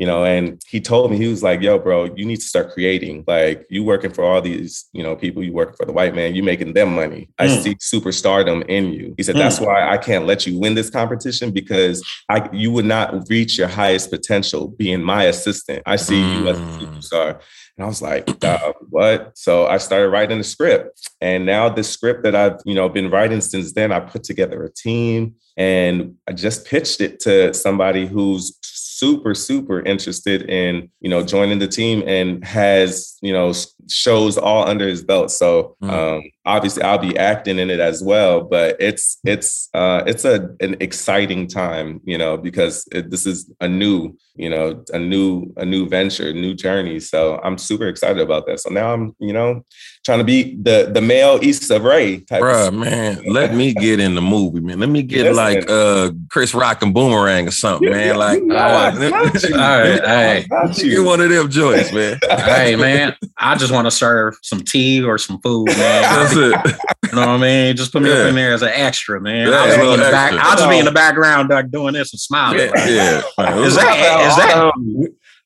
[0.00, 2.72] you know, and he told me he was like, "Yo, bro, you need to start
[2.72, 3.22] creating.
[3.26, 5.44] Like, you working for all these, you know, people.
[5.44, 6.34] You working for the white man.
[6.34, 7.28] You making them money.
[7.38, 7.62] I Mm.
[7.62, 11.50] see superstardom in you." He said, "That's why I can't let you win this competition
[11.50, 15.82] because I you would not reach your highest potential being my assistant.
[15.84, 16.78] I see you as a Mm.
[16.80, 17.28] superstar."
[17.76, 21.84] And I was like, uh, "What?" So I started writing the script, and now the
[21.84, 26.14] script that I've you know been writing since then, I put together a team and
[26.26, 28.56] I just pitched it to somebody who's
[29.00, 33.50] super super interested in you know joining the team and has you know
[33.90, 35.90] shows all under his belt so Mm.
[35.90, 40.48] um obviously i'll be acting in it as well but it's it's uh it's a
[40.60, 45.52] an exciting time you know because it, this is a new you know a new
[45.56, 49.32] a new venture new journey so i'm super excited about that so now i'm you
[49.32, 49.62] know
[50.04, 54.00] trying to be the the male Issa Rae type bruh, of man, let me get
[54.00, 54.80] in the movie, man.
[54.80, 55.36] Let me get Listen.
[55.36, 58.16] like uh Chris Rock and Boomerang or something, man.
[58.16, 59.54] Like, You know I I want- got you.
[59.54, 60.46] All right, hey.
[60.50, 62.18] I got one of them joints, man.
[62.30, 65.76] hey man, I just want to serve some tea or some food, man.
[66.02, 66.76] That's it.
[67.10, 67.76] You know what I mean?
[67.76, 68.16] Just put me Yeah.
[68.16, 69.48] up in there as an extra, man.
[69.48, 70.32] Yeah, I'll, just be in the back.
[70.32, 72.58] I'll just be in the background like, doing this and smiling.
[72.58, 73.56] Yeah, yeah.
[73.58, 74.72] Is that is that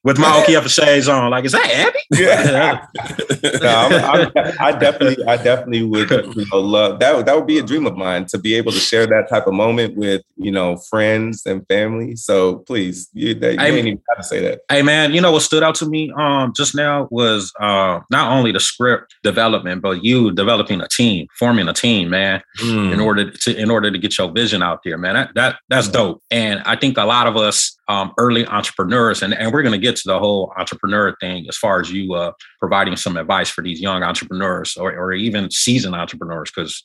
[0.04, 1.30] with my Okiyefa shades on?
[1.30, 1.98] Like, is that Abby?
[2.14, 2.86] Yeah.
[3.60, 7.26] no, I'm, I'm, I definitely, I definitely would you know, love that.
[7.26, 9.54] That would be a dream of mine to be able to share that type of
[9.54, 12.14] moment with you know friends and family.
[12.16, 14.60] So please, you, that, you I- ain't even got to say that.
[14.68, 18.32] Hey man, you know what stood out to me um just now was uh not
[18.32, 22.92] only the script development, but you developing a team, forming a team, man, Mm.
[22.92, 25.14] in order to in order to get your vision out there, man.
[25.14, 26.22] That that that's dope.
[26.30, 29.78] And I think a lot of us um, early entrepreneurs, and, and we're going to
[29.78, 33.62] get to the whole entrepreneur thing as far as you uh, providing some advice for
[33.62, 36.84] these young entrepreneurs or, or even seasoned entrepreneurs, because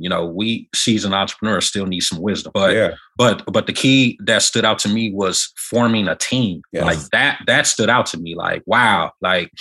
[0.00, 2.52] you know we seasoned entrepreneurs still need some wisdom.
[2.54, 2.94] But yeah.
[3.16, 6.62] but but the key that stood out to me was forming a team.
[6.72, 6.84] Yes.
[6.84, 8.34] Like that that stood out to me.
[8.34, 9.52] Like wow, like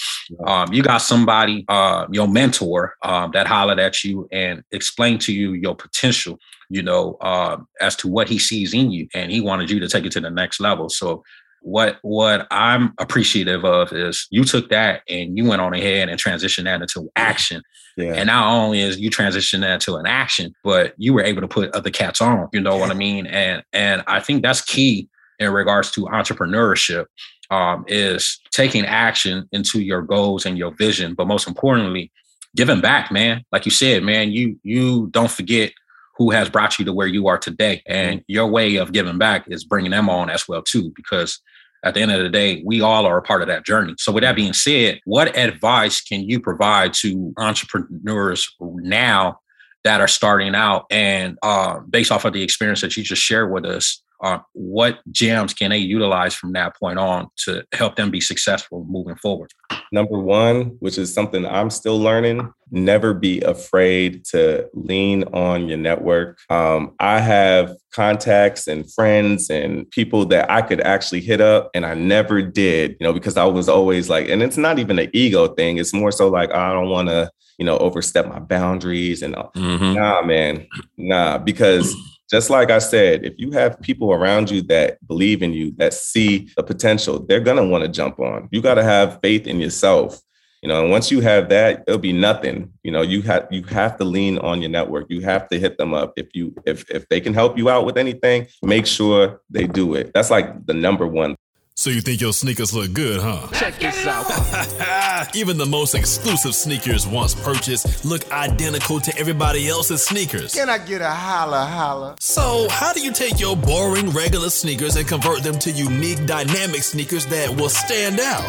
[0.45, 5.33] um, you got somebody, uh, your mentor um, that hollered at you and explained to
[5.33, 6.39] you your potential
[6.71, 9.87] you know, uh, as to what he sees in you, and he wanted you to
[9.87, 10.87] take it to the next level.
[10.87, 11.23] So
[11.61, 16.19] what what I'm appreciative of is you took that and you went on ahead and
[16.19, 17.61] transitioned that into action.
[17.97, 18.13] Yeah.
[18.13, 21.47] And not only is you transitioned that to an action, but you were able to
[21.47, 22.47] put other cats on.
[22.53, 23.25] You know what I mean?
[23.27, 27.05] And and I think that's key in regards to entrepreneurship.
[27.51, 32.11] Um, is taking action into your goals and your vision, but most importantly,
[32.55, 33.43] giving back, man.
[33.51, 35.71] Like you said, man, you you don't forget
[36.19, 37.81] who has brought you to where you are today.
[37.87, 41.39] And your way of giving back is bringing them on as well too, because
[41.83, 43.95] at the end of the day, we all are a part of that journey.
[43.97, 49.39] So, with that being said, what advice can you provide to entrepreneurs now
[49.85, 53.49] that are starting out and uh, based off of the experience that you just shared
[53.49, 54.03] with us?
[54.21, 58.85] Uh, what gems can they utilize from that point on to help them be successful
[58.89, 59.51] moving forward?
[59.91, 65.77] Number one, which is something I'm still learning, never be afraid to lean on your
[65.77, 66.37] network.
[66.49, 71.85] Um, I have contacts and friends and people that I could actually hit up, and
[71.85, 75.09] I never did, you know, because I was always like, and it's not even an
[75.13, 75.77] ego thing.
[75.77, 79.93] It's more so like, I don't want to, you know, overstep my boundaries and mm-hmm.
[79.93, 81.95] nah, man, nah, because
[82.29, 85.93] just like I said, if you have people around you that believe in you, that
[85.93, 88.47] see the potential, they're going to want to jump on.
[88.51, 90.21] You got to have faith in yourself.
[90.61, 92.73] You know, and once you have that, it'll be nothing.
[92.83, 95.07] You know, you have you have to lean on your network.
[95.09, 96.13] You have to hit them up.
[96.17, 99.95] If you if if they can help you out with anything, make sure they do
[99.95, 100.11] it.
[100.13, 101.37] That's like the number one
[101.79, 103.47] so you think your sneakers look good, huh?
[103.53, 105.33] Check this out.
[105.33, 110.53] Even the most exclusive sneakers once purchased look identical to everybody else's sneakers.
[110.53, 112.15] Can I get a holla holla?
[112.19, 116.83] So, how do you take your boring regular sneakers and convert them to unique dynamic
[116.83, 118.43] sneakers that will stand out?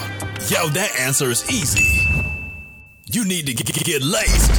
[0.50, 2.29] Yo, that answer is easy.
[3.12, 4.50] You need to get, get laced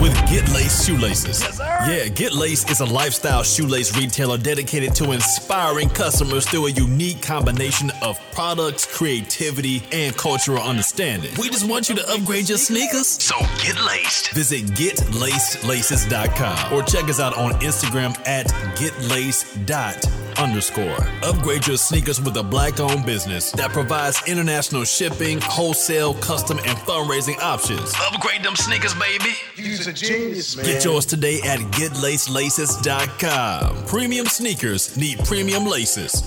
[0.00, 1.40] with Get Lace Shoelaces.
[1.40, 6.70] Yes, yeah, Get Lace is a lifestyle shoelace retailer dedicated to inspiring customers through a
[6.70, 11.30] unique combination of products, creativity, and cultural understanding.
[11.38, 13.06] We just want you to upgrade your sneakers.
[13.06, 14.34] So get laced.
[14.34, 20.96] Visit getlacedlaces.com or check us out on Instagram at getlace.com underscore.
[21.22, 26.78] Upgrade your sneakers with a black owned business that provides international shipping, wholesale, custom, and
[26.78, 27.91] fundraising options.
[28.00, 29.34] Upgrade them sneakers, baby.
[29.56, 30.64] Use a genius, man.
[30.66, 33.86] Get yours today at getlacelaces.com.
[33.86, 36.22] Premium sneakers need premium laces.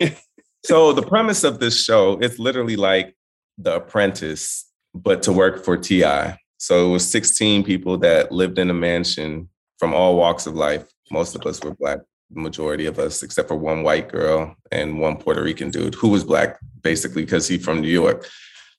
[0.65, 3.15] so the premise of this show, it's literally like
[3.57, 6.37] The Apprentice, but to work for T.I.
[6.57, 10.85] So it was 16 people that lived in a mansion from all walks of life.
[11.11, 11.99] Most of us were black
[12.31, 16.23] majority of us, except for one white girl and one Puerto Rican dude who was
[16.23, 18.27] black, basically because he's from New York.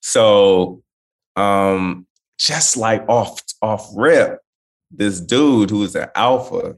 [0.00, 0.83] So,
[1.37, 2.07] um,
[2.38, 4.40] just like off off rip,
[4.90, 6.76] this dude who was an alpha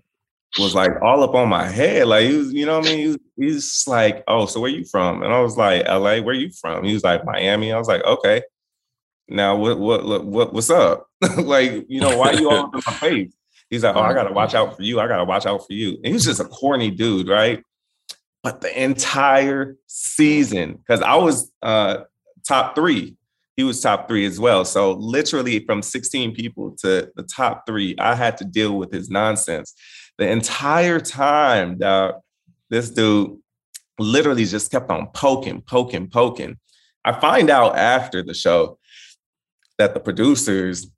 [0.58, 2.06] was like all up on my head.
[2.06, 3.18] Like he was, you know what I mean?
[3.36, 5.22] He he's like, oh, so where you from?
[5.22, 6.84] And I was like, LA, where you from?
[6.84, 7.72] He was like, Miami.
[7.72, 8.42] I was like, okay.
[9.28, 11.08] Now what what what what's up?
[11.38, 13.32] like, you know, why you all up in my face?
[13.70, 15.00] He's like, oh, I gotta watch out for you.
[15.00, 15.96] I gotta watch out for you.
[15.96, 17.62] And he was just a corny dude, right?
[18.42, 22.04] But the entire season, because I was uh
[22.46, 23.16] top three,
[23.56, 24.64] he was top three as well.
[24.64, 29.10] So literally from 16 people to the top three, I had to deal with his
[29.10, 29.74] nonsense
[30.18, 32.16] the entire time, dog,
[32.70, 33.38] this dude
[33.98, 36.56] literally just kept on poking, poking, poking.
[37.04, 38.78] I find out after the show
[39.78, 40.90] that the producers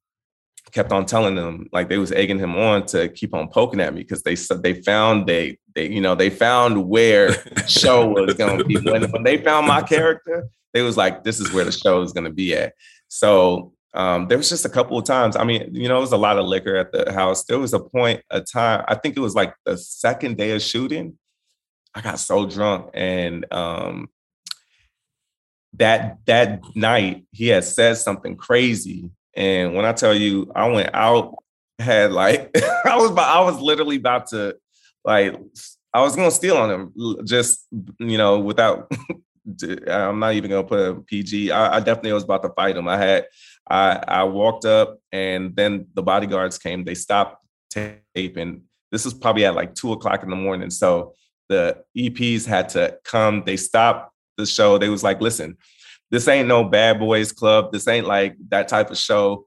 [0.72, 3.94] kept on telling them like they was egging him on to keep on poking at
[3.94, 7.32] me because they said they found they they you know they found where
[7.66, 11.40] show was going to be when, when they found my character they was like this
[11.40, 12.74] is where the show is going to be at
[13.08, 15.34] so um, there was just a couple of times.
[15.34, 17.44] I mean, you know, it was a lot of liquor at the house.
[17.44, 20.60] There was a point, a time, I think it was like the second day of
[20.60, 21.18] shooting.
[21.94, 24.10] I got so drunk and um,
[25.74, 29.10] that that night he had said something crazy.
[29.38, 31.36] And when I tell you, I went out,
[31.78, 32.50] had like
[32.84, 34.56] I was about, I was literally about to
[35.04, 35.36] like
[35.94, 37.64] I was gonna steal on him, just
[38.00, 38.90] you know, without
[39.88, 41.52] I'm not even gonna put a PG.
[41.52, 42.88] I, I definitely was about to fight him.
[42.88, 43.26] I had
[43.70, 46.84] I, I walked up and then the bodyguards came.
[46.84, 48.62] They stopped taping.
[48.90, 50.70] This was probably at like two o'clock in the morning.
[50.70, 51.14] So
[51.48, 53.44] the EPs had to come.
[53.44, 54.78] They stopped the show.
[54.78, 55.58] They was like, listen,
[56.10, 57.72] this ain't no bad boys club.
[57.72, 59.46] This ain't like that type of show.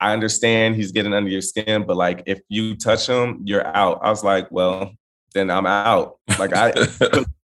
[0.00, 4.00] I understand he's getting under your skin, but like if you touch him, you're out.
[4.02, 4.92] I was like, well,
[5.34, 6.18] then I'm out.
[6.38, 6.72] Like I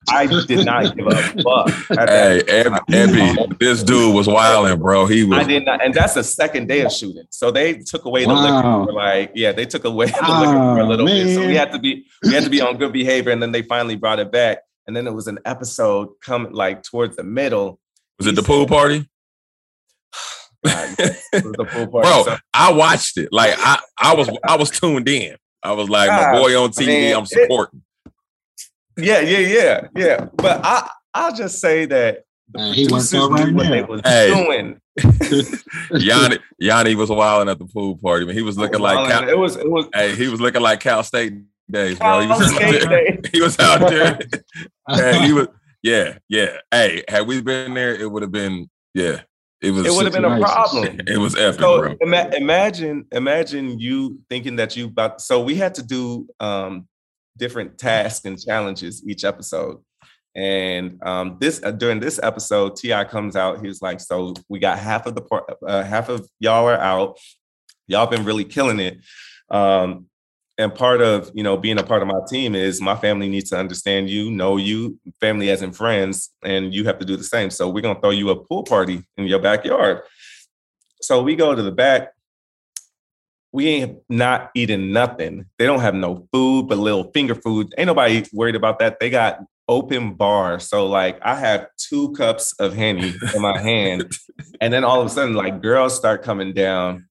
[0.10, 1.70] I did not give a fuck.
[2.10, 5.06] Hey, Ebi, this dude was wilding, bro.
[5.06, 5.40] He was.
[5.40, 7.26] I did not, and that's the second day of shooting.
[7.30, 8.80] So they took away the wow.
[8.80, 8.92] liquor.
[8.92, 11.26] For like, yeah, they took away the oh, liquor for a little man.
[11.26, 11.36] bit.
[11.36, 13.64] So we had to be, we had to be on good behavior, and then they
[13.64, 14.60] finally brought it back.
[14.88, 17.80] And then it was an episode coming like towards the middle.
[18.18, 19.08] Was it the pool party?
[20.64, 22.08] the pool party.
[22.08, 23.30] Bro, so, I watched it.
[23.32, 25.36] Like I, I was, I was tuned in.
[25.64, 26.88] I was like, my boy on TV.
[26.88, 27.82] Man, I'm supporting.
[28.98, 30.28] It, yeah, yeah, yeah, yeah.
[30.36, 34.34] But I I'll just say that the he went right what they was hey.
[34.34, 34.80] doing.
[36.00, 38.26] Yanni Yanni was wilding at the pool party.
[38.26, 40.62] Man, he was looking was like Cal, it was it was hey, he was looking
[40.62, 41.34] like Cal State
[41.70, 42.22] days, bro.
[42.22, 43.20] He was, out there.
[43.32, 44.20] he was out there.
[44.90, 45.48] hey, he was
[45.86, 46.58] yeah, yeah.
[46.72, 49.22] Hey, had we been there, it would have been yeah.
[49.62, 49.86] It was.
[49.86, 51.00] It would have been a problem.
[51.08, 51.96] It was epic, so bro.
[52.02, 55.22] Ima- imagine, imagine you thinking that you about.
[55.22, 56.88] So we had to do um,
[57.38, 59.78] different tasks and challenges each episode.
[60.36, 63.04] And um, this uh, during this episode, T.I.
[63.06, 63.64] comes out.
[63.64, 67.20] He's like, "So we got half of the part, uh, half of y'all are out.
[67.88, 68.98] Y'all been really killing it.
[69.52, 70.08] Um,
[70.58, 73.50] and part of you know being a part of my team is my family needs
[73.50, 77.24] to understand you, know you, family as in friends, and you have to do the
[77.24, 77.50] same.
[77.50, 80.02] So we're gonna throw you a pool party in your backyard.
[81.02, 82.12] So we go to the back
[83.56, 85.46] we ain't not eating nothing.
[85.58, 87.74] They don't have no food but little finger food.
[87.78, 89.00] Ain't nobody worried about that.
[89.00, 89.40] They got
[89.70, 90.60] open bar.
[90.60, 94.12] So like I have two cups of Henny in my hand.
[94.60, 97.08] And then all of a sudden, like girls start coming down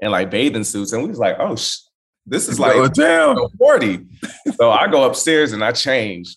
[0.00, 0.94] in like bathing suits.
[0.94, 1.80] And we was like, oh sh-
[2.26, 4.06] this is like down 40.
[4.54, 6.36] so I go upstairs and I change.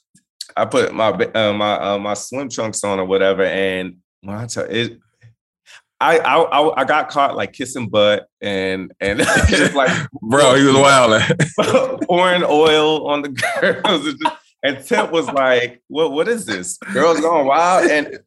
[0.57, 3.43] I put my uh, my uh, my swim trunks on or whatever.
[3.43, 4.99] And when I tell it
[5.99, 10.75] I, I I got caught like kissing butt and and just like bro, he was
[10.75, 11.21] wild.
[12.03, 14.15] pouring oil on the girls.
[14.63, 16.11] And Tip was like, "What?
[16.11, 16.77] What is this?
[16.91, 18.19] Girls going wild?" And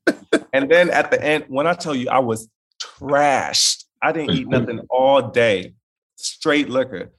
[0.52, 2.48] and then at the end, when I tell you, I was
[2.80, 3.84] trashed.
[4.00, 5.74] I didn't eat nothing all day,
[6.16, 7.10] straight liquor.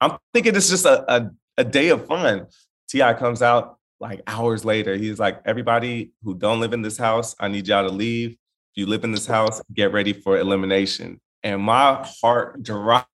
[0.00, 2.46] I'm thinking it's just a, a, a day of fun.
[2.88, 3.14] T.I.
[3.14, 4.96] comes out like hours later.
[4.96, 8.36] He's like, "Everybody who don't live in this house, I need y'all to leave
[8.72, 11.20] if you live in this house, get ready for elimination.
[11.42, 13.08] And my heart dropped.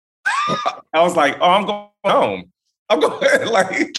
[0.93, 2.53] I was like, oh, I'm going home.
[2.91, 3.97] I'm going like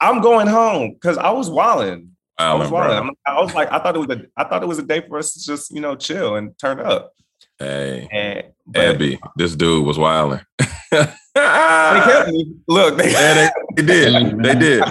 [0.00, 2.10] I'm going home because I was walling.
[2.38, 3.10] I was walling.
[3.26, 5.18] I was like, I thought it was a I thought it was a day for
[5.18, 7.12] us to just, you know, chill and turn up.
[7.58, 10.40] Hey, and, but, Abby, this dude was wilding.
[11.34, 11.40] they
[12.04, 12.54] kept me.
[12.68, 14.42] Look, they, yeah, they, they, did.
[14.42, 14.84] They did.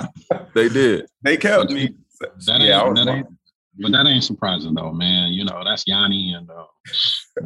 [0.54, 1.06] They did.
[1.22, 1.96] They kept me.
[2.20, 3.28] That yeah, ain't, that ain't,
[3.80, 5.34] but that ain't surprising though, man.
[5.34, 6.66] You know, that's Yanni and uh,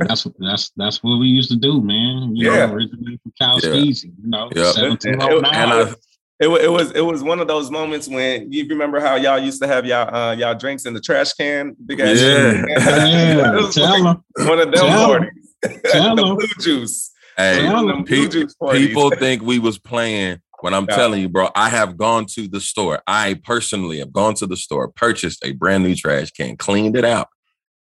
[0.08, 2.36] that's that's that's what we used to do, man.
[2.36, 2.66] You yeah.
[2.66, 3.70] know, originally from Cal yeah.
[3.70, 4.74] Steezy, you know, yeah.
[4.76, 5.96] Oh and
[6.38, 9.62] it, it was it was one of those moments when you remember how y'all used
[9.62, 12.20] to have y'all uh, y'all drinks in the trash can, big ass.
[12.20, 13.70] Yeah, yeah.
[13.72, 15.56] Tell one of them Tell parties.
[15.92, 17.12] Tell the blue juice.
[17.38, 17.70] Hey,
[18.06, 18.28] pe-
[18.72, 20.96] people think we was playing when I'm yeah.
[20.96, 23.02] telling you, bro, I have gone to the store.
[23.08, 27.06] I personally have gone to the store, purchased a brand new trash can, cleaned it
[27.06, 27.28] out,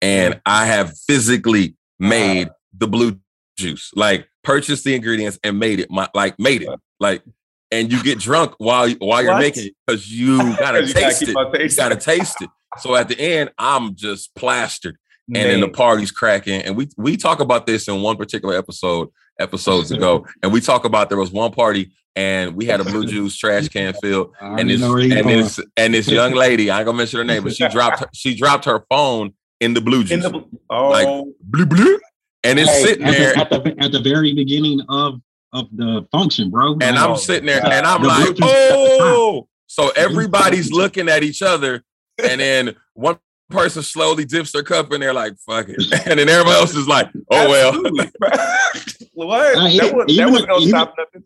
[0.01, 3.19] and I have physically made the blue
[3.57, 3.91] juice.
[3.95, 5.89] Like purchased the ingredients and made it.
[5.89, 6.69] My like made it.
[6.99, 7.23] Like
[7.71, 11.61] and you get drunk while while you're making it because you gotta you taste gotta
[11.61, 11.71] it.
[11.71, 12.49] You gotta taste it.
[12.77, 14.97] So at the end, I'm just plastered.
[15.27, 16.61] And then the party's cracking.
[16.63, 19.09] And we we talk about this in one particular episode,
[19.39, 20.25] episodes ago.
[20.43, 23.69] And we talk about there was one party and we had a blue juice trash
[23.69, 24.33] can filled.
[24.41, 27.55] And this and this and this young lady, I ain't gonna mention her name, but
[27.55, 30.23] she dropped her, she dropped her phone in the blue juice.
[30.23, 30.89] The, oh.
[30.89, 31.07] Like
[31.41, 31.99] blue blue.
[32.43, 35.21] And it's hey, sitting at there the, at the, at the very beginning of
[35.53, 36.77] of the function, bro.
[36.81, 41.83] And I'm sitting there and I'm the like, oh, so everybody's looking at each other,
[42.17, 43.17] and then one
[43.49, 45.77] person slowly dips their cup and they're like, fuck it.
[46.07, 47.73] And then everybody else is like, oh well.
[49.13, 49.55] what?
[49.55, 51.23] That, was, that wasn't gonna stop nothing.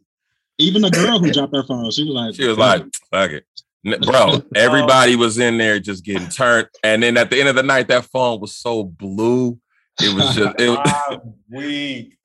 [0.58, 3.46] Even the girl who dropped her phone, she was like, she was like, fuck it.
[3.84, 4.44] Bro, oh.
[4.56, 6.70] everybody was in there just getting turned.
[6.84, 9.60] And then at the end of the night, that phone was so blue.
[10.02, 11.20] It was just it, was,
[11.50, 12.18] weak.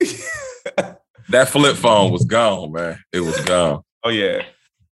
[1.29, 3.03] that flip phone was gone, man.
[3.11, 3.83] It was gone.
[4.03, 4.43] Oh yeah.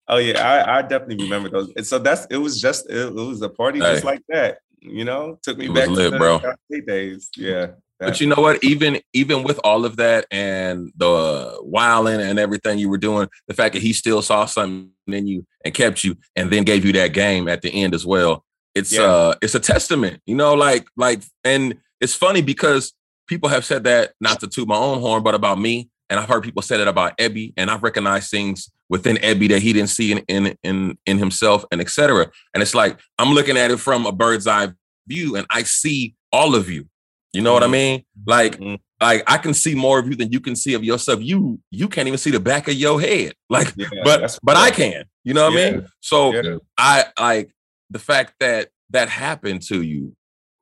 [0.09, 1.71] Oh yeah, I, I definitely remember those.
[1.75, 3.93] And so that's it was just it, it was a party hey.
[3.93, 4.59] just like that.
[4.89, 6.41] You know, took me back lit, to the bro.
[6.85, 7.29] days.
[7.35, 7.67] Yeah.
[7.99, 8.63] But you know what?
[8.63, 13.55] Even even with all of that and the wilding and everything you were doing, the
[13.55, 16.93] fact that he still saw something in you and kept you, and then gave you
[16.93, 18.45] that game at the end as well.
[18.75, 19.01] It's yeah.
[19.01, 20.53] uh, it's a testament, you know.
[20.53, 22.93] Like like, and it's funny because
[23.27, 25.89] people have said that not to toot my own horn, but about me.
[26.09, 29.61] And I've heard people say that about Ebi, and I've recognized things within Ebi that
[29.61, 32.29] he didn't see in in in, in himself, and etc.
[32.53, 34.69] And it's like I'm looking at it from a bird's eye
[35.07, 36.87] view, and I see all of you.
[37.33, 37.53] You know mm-hmm.
[37.53, 37.71] what I mm-hmm.
[37.71, 38.05] mean?
[38.25, 38.75] Like, mm-hmm.
[39.01, 41.21] like I can see more of you than you can see of yourself.
[41.21, 43.33] You you can't even see the back of your head.
[43.49, 45.05] Like, yeah, but but I can.
[45.23, 45.67] You know what yeah.
[45.67, 45.87] I mean?
[46.01, 46.57] So yeah.
[46.77, 47.51] I like
[47.89, 50.15] the fact that that happened to you,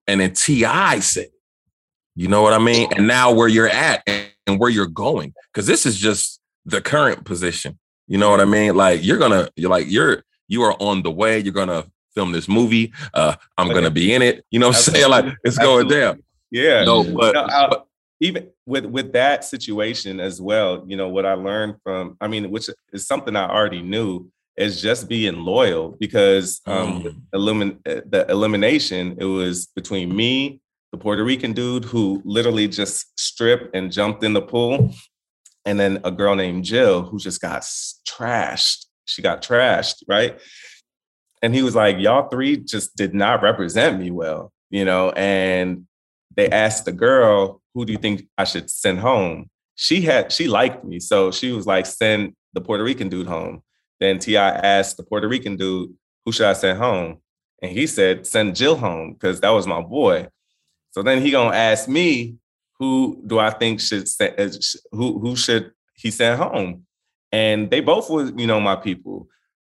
[0.07, 0.99] and then T.I.
[0.99, 1.30] said,
[2.15, 2.89] you know what I mean?
[2.95, 6.82] And now where you're at and, and where you're going, because this is just the
[6.82, 7.78] current position.
[8.08, 8.76] You know what I mean?
[8.76, 11.39] Like you're gonna, you're like you're you are on the way.
[11.39, 12.93] You're gonna film this movie.
[13.14, 14.45] Uh, I'm gonna be in it.
[14.51, 15.10] You know what I'm saying?
[15.10, 15.95] Like it's Absolutely.
[15.95, 16.24] going down.
[16.51, 16.86] Yeah.
[16.86, 17.88] No, but, no, but,
[18.22, 22.18] even with with that situation as well, you know what I learned from.
[22.22, 27.22] I mean, which is something I already knew is just being loyal because um, mm.
[27.34, 30.62] elimin- uh, the elimination it was between me
[30.95, 34.93] the Puerto Rican dude who literally just stripped and jumped in the pool.
[35.66, 37.61] And then a girl named Jill who just got
[38.07, 38.86] trashed.
[39.05, 40.39] She got trashed, right?
[41.41, 45.09] And he was like, Y'all three just did not represent me well, you know?
[45.11, 45.88] And
[46.36, 49.49] they asked the girl, Who do you think I should send home?
[49.76, 50.99] She had, she liked me.
[50.99, 53.61] So she was like, Send the Puerto Rican dude home.
[53.99, 54.49] Then T.I.
[54.49, 55.93] asked the Puerto Rican dude,
[56.26, 57.18] Who should I send home?
[57.61, 60.28] And he said, Send Jill home because that was my boy.
[60.91, 62.38] So then he gonna ask me,
[62.80, 64.49] who do I think should uh,
[64.91, 66.86] who who should he send home?
[67.32, 69.28] And they both were, you know, my people.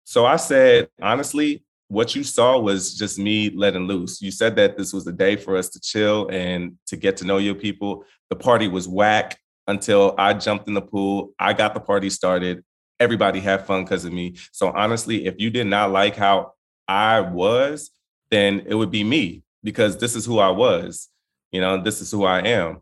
[0.03, 4.21] So I said, honestly, what you saw was just me letting loose.
[4.21, 7.25] You said that this was a day for us to chill and to get to
[7.25, 8.03] know your people.
[8.29, 11.31] The party was whack until I jumped in the pool.
[11.39, 12.63] I got the party started.
[12.99, 14.35] Everybody had fun because of me.
[14.51, 16.53] So honestly, if you did not like how
[16.87, 17.91] I was,
[18.31, 21.09] then it would be me because this is who I was.
[21.51, 22.81] You know, this is who I am.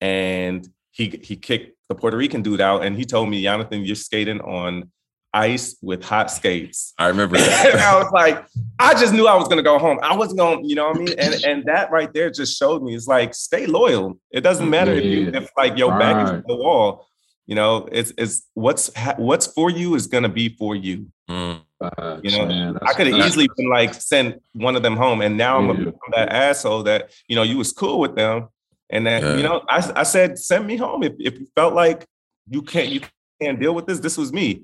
[0.00, 3.96] And he he kicked the Puerto Rican dude out and he told me, Jonathan, you're
[3.96, 4.90] skating on
[5.32, 6.92] ice with hot skates.
[6.98, 7.70] I remember that.
[7.72, 8.44] and I was like,
[8.78, 9.98] I just knew I was gonna go home.
[10.02, 11.14] I wasn't gonna, you know what I mean?
[11.18, 14.18] And and that right there just showed me it's like stay loyal.
[14.30, 15.00] It doesn't matter yeah.
[15.00, 16.36] if you if like your back right.
[16.36, 17.06] is the wall.
[17.46, 21.08] You know, it's it's what's what's for you is gonna be for you.
[21.28, 21.62] Mm.
[21.80, 25.22] Uh, you know, man, I could have easily been like send one of them home,
[25.22, 28.48] and now I'm, a, that asshole that you know you was cool with them,
[28.90, 29.36] and that yeah.
[29.36, 32.06] you know I, I said send me home if, if you felt like
[32.48, 33.00] you can't you
[33.40, 34.00] can't deal with this.
[34.00, 34.62] This was me,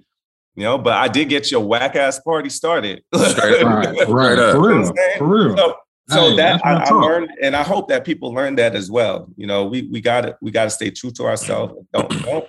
[0.54, 0.78] you know.
[0.78, 3.02] But I did get your whack ass party started.
[3.14, 5.56] right, right, for real, for real.
[5.56, 5.76] So,
[6.08, 9.28] so hey, that I, I, learned, and I hope that people learn that as well.
[9.36, 11.74] You know, we we got to we got to stay true to ourselves.
[11.92, 12.44] Don't don't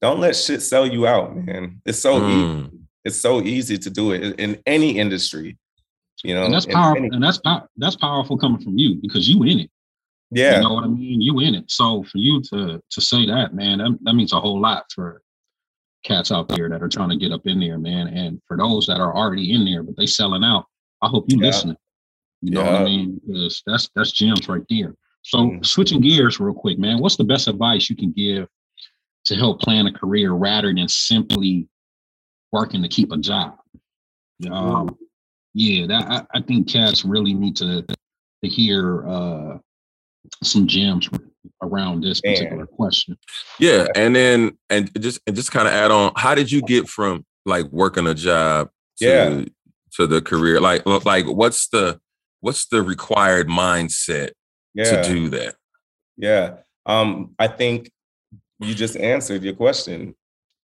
[0.00, 1.82] don't let shit sell you out, man.
[1.84, 2.30] It's so mm.
[2.30, 5.58] easy it's so easy to do it in any industry.
[6.22, 7.04] You know, and that's powerful.
[7.04, 7.40] Any- and that's
[7.76, 9.70] that's powerful coming from you because you in it.
[10.30, 11.20] Yeah, you know what I mean.
[11.20, 11.70] You in it.
[11.70, 15.22] So for you to to say that, man, that, that means a whole lot for
[16.04, 18.08] cats out there that are trying to get up in there, man.
[18.08, 20.66] And for those that are already in there but they selling out,
[21.02, 21.46] I hope you yeah.
[21.46, 21.76] listening.
[22.42, 22.72] You know yeah.
[22.72, 23.20] what I mean?
[23.26, 24.94] Because that's that's gems right there.
[25.22, 25.66] So mm.
[25.66, 26.98] switching gears real quick, man.
[26.98, 28.48] What's the best advice you can give
[29.24, 31.68] to help plan a career rather than simply
[32.52, 33.56] working to keep a job.
[34.50, 34.96] Um,
[35.54, 39.58] yeah, that I, I think cats really need to to hear uh,
[40.42, 41.08] some gems
[41.62, 43.16] around this particular question.
[43.58, 46.88] Yeah, and then and just and just kind of add on, how did you get
[46.88, 49.44] from like working a job to, yeah.
[49.92, 50.60] to the career?
[50.60, 52.00] Like like what's the
[52.40, 54.30] what's the required mindset
[54.74, 55.02] yeah.
[55.02, 55.54] to do that?
[56.16, 56.56] Yeah.
[56.86, 57.90] Um, I think
[58.58, 60.14] you just answered your question.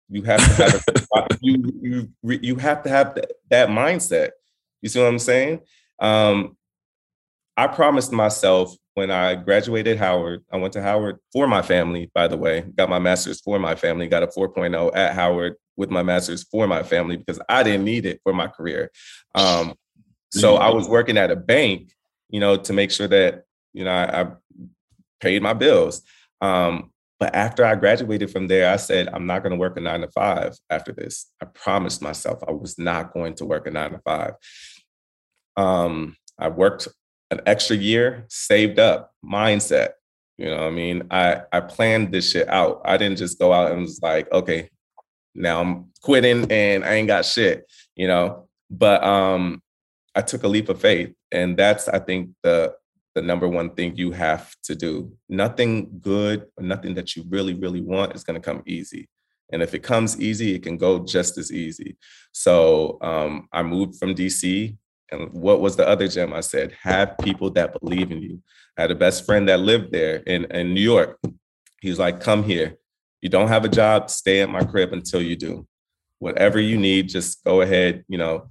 [0.09, 0.85] You have to have
[1.15, 1.73] a, you
[2.23, 4.31] you you have to have that, that mindset.
[4.83, 5.61] You see what I'm saying?
[5.99, 6.57] Um,
[7.57, 12.29] I promised myself when I graduated Howard, I went to Howard for my family, by
[12.29, 16.03] the way, got my master's for my family, got a 4.0 at Howard with my
[16.03, 18.91] master's for my family because I didn't need it for my career.
[19.35, 19.75] Um,
[20.31, 21.93] so I was working at a bank,
[22.31, 23.45] you know, to make sure that,
[23.75, 24.27] you know, I, I
[25.21, 26.03] paid my bills.
[26.41, 26.91] Um,
[27.21, 30.01] but after I graduated from there, I said, I'm not going to work a nine
[30.03, 31.31] to five after this.
[31.43, 34.35] I promised myself I was not going to work a nine to five.
[35.57, 36.89] Um, I worked
[37.31, 39.91] an extra year, saved up, mindset.
[40.39, 42.83] You know, I mean, I I planned this shit out.
[42.85, 44.69] I didn't just go out and was like, okay,
[45.35, 47.71] now I'm quitting and I ain't got shit.
[47.95, 49.63] You know, but um,
[50.15, 52.75] I took a leap of faith, and that's I think the
[53.15, 55.11] the number one thing you have to do.
[55.29, 59.09] Nothing good, nothing that you really, really want is going to come easy.
[59.53, 61.97] And if it comes easy, it can go just as easy.
[62.33, 64.77] So um, I moved from DC.
[65.11, 66.33] And what was the other gem?
[66.33, 68.43] I said, have people that believe in you.
[68.77, 71.19] I had a best friend that lived there in, in New York.
[71.81, 72.77] He was like, come here.
[73.23, 75.67] You don't have a job, stay at my crib until you do.
[76.19, 78.05] Whatever you need, just go ahead.
[78.09, 78.51] You know,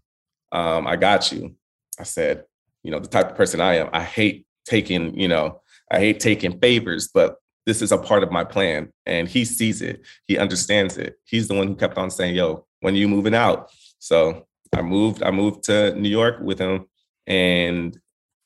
[0.51, 1.55] um, I got you.
[1.99, 2.43] I said,
[2.83, 6.19] you know, the type of person I am, I hate taking, you know, I hate
[6.19, 8.89] taking favors, but this is a part of my plan.
[9.05, 11.15] And he sees it, he understands it.
[11.25, 13.71] He's the one who kept on saying, yo, when you moving out?
[13.99, 14.45] So
[14.77, 16.85] I moved, I moved to New York with him.
[17.27, 17.99] And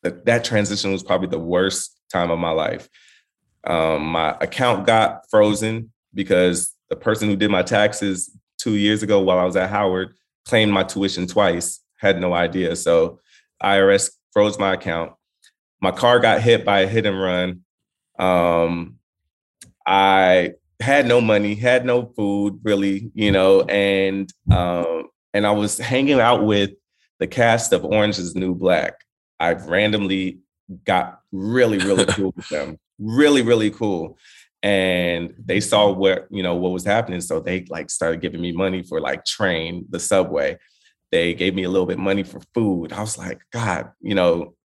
[0.03, 2.88] that, that transition was probably the worst time of my life.
[3.65, 9.19] Um, my account got frozen because the person who did my taxes two years ago
[9.19, 10.15] while I was at Howard
[10.45, 12.75] claimed my tuition twice, had no idea.
[12.75, 13.19] So
[13.61, 15.11] IRS froze my account
[15.82, 17.61] my car got hit by a hit and run.
[18.17, 18.95] Um,
[19.86, 25.77] I had no money, had no food really, you know, and um, and I was
[25.77, 26.71] hanging out with
[27.19, 28.93] the cast of Orange is New Black.
[29.39, 30.39] I randomly
[30.86, 32.77] got really, really cool with them.
[32.97, 34.17] Really, really cool.
[34.61, 37.21] And they saw what, you know, what was happening.
[37.21, 40.57] So they like started giving me money for like train, the subway.
[41.11, 42.91] They gave me a little bit money for food.
[42.91, 44.55] I was like, God, you know,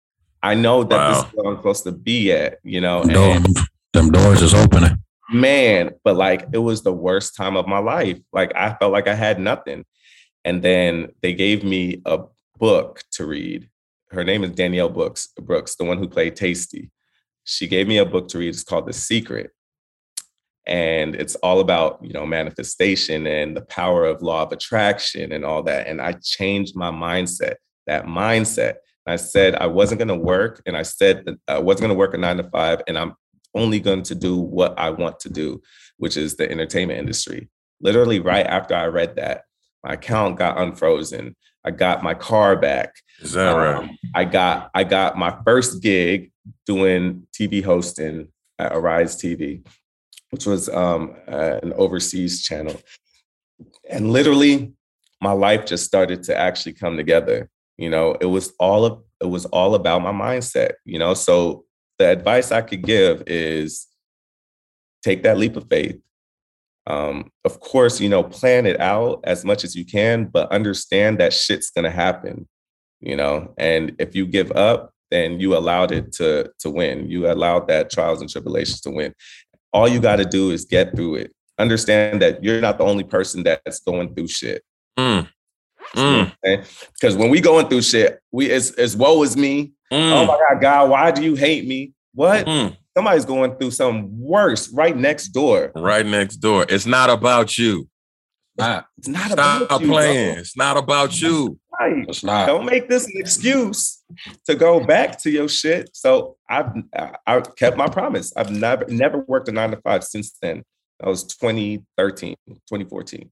[0.42, 1.08] I know that wow.
[1.08, 3.02] this is where I'm supposed to be at, you know.
[3.02, 3.46] And,
[3.94, 4.98] them doors is opening.
[5.30, 8.18] Man, but like it was the worst time of my life.
[8.32, 9.86] Like I felt like I had nothing.
[10.45, 12.20] And then they gave me a
[12.59, 13.68] book to read.
[14.11, 16.90] Her name is Danielle Brooks, Brooks, the one who played Taystee.
[17.45, 18.49] She gave me a book to read.
[18.49, 19.51] It's called The Secret.
[20.66, 25.45] And it's all about, you know, manifestation and the power of law of attraction and
[25.45, 25.86] all that.
[25.86, 27.57] And I changed my mindset.
[27.86, 28.76] That mindset
[29.07, 31.99] I said I wasn't going to work, and I said that I wasn't going to
[31.99, 33.14] work a nine to five, and I'm
[33.55, 35.61] only going to do what I want to do,
[35.99, 37.49] which is the entertainment industry.
[37.80, 39.42] Literally, right after I read that,
[39.85, 41.37] my account got unfrozen.
[41.64, 42.95] I got my car back.
[43.20, 43.91] Is that um, right?
[44.14, 46.32] I got I got my first gig
[46.66, 48.28] doing TV hosting
[48.59, 49.66] at Arise TV,
[50.30, 52.80] which was um, uh, an overseas channel,
[53.89, 54.72] and literally,
[55.20, 59.26] my life just started to actually come together you know it was all of it
[59.26, 61.64] was all about my mindset you know so
[61.99, 63.87] the advice i could give is
[65.03, 66.01] take that leap of faith
[66.87, 71.18] um, of course you know plan it out as much as you can but understand
[71.18, 72.49] that shit's gonna happen
[73.01, 77.30] you know and if you give up then you allowed it to to win you
[77.30, 79.14] allowed that trials and tribulations to win
[79.72, 83.05] all you got to do is get through it understand that you're not the only
[83.05, 84.62] person that's going through shit
[84.99, 85.26] mm.
[85.95, 86.32] Mm.
[86.95, 89.72] Because when we going through shit, we it's, it's woe is me.
[89.93, 90.12] Mm.
[90.12, 91.93] Oh my God, God, why do you hate me?
[92.14, 92.47] What?
[92.47, 92.76] Mm.
[92.97, 95.72] Somebody's going through something worse right next door.
[95.74, 96.64] Right next door.
[96.68, 97.88] It's not about you.
[98.57, 100.34] Not, it's not about you, playing.
[100.34, 100.40] Bro.
[100.40, 101.59] It's not about you.
[101.80, 102.05] Right.
[102.09, 102.47] It's not.
[102.47, 104.01] Don't make this an excuse
[104.47, 105.90] to go back to your shit.
[105.92, 106.70] So I've
[107.26, 108.32] I kept my promise.
[108.36, 110.62] I've never never worked a nine to five since then.
[111.01, 113.30] That was 2013, 2014.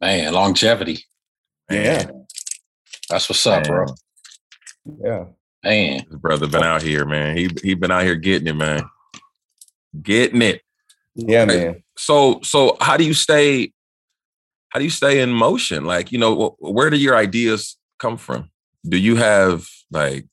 [0.00, 1.04] Man, longevity.
[1.70, 2.10] Yeah.
[3.08, 3.72] That's what's up, man.
[3.72, 3.86] bro.
[5.04, 5.24] Yeah.
[5.64, 6.04] Man.
[6.08, 7.36] His brother been out here, man.
[7.36, 8.82] He he been out here getting it, man.
[10.00, 10.62] Getting it.
[11.14, 11.82] Yeah, man.
[11.96, 13.72] So so how do you stay
[14.72, 15.84] how do you stay in motion?
[15.84, 18.50] Like, you know, where do your ideas come from?
[18.88, 20.26] Do you have like,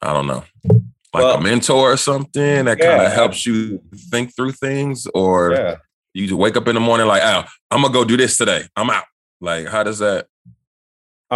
[0.00, 3.82] I don't know, like well, a mentor or something that yeah, kind of helps you
[4.10, 5.76] think through things, or yeah.
[6.12, 8.62] you just wake up in the morning like, oh, I'm gonna go do this today.
[8.76, 9.04] I'm out.
[9.40, 10.28] Like, how does that?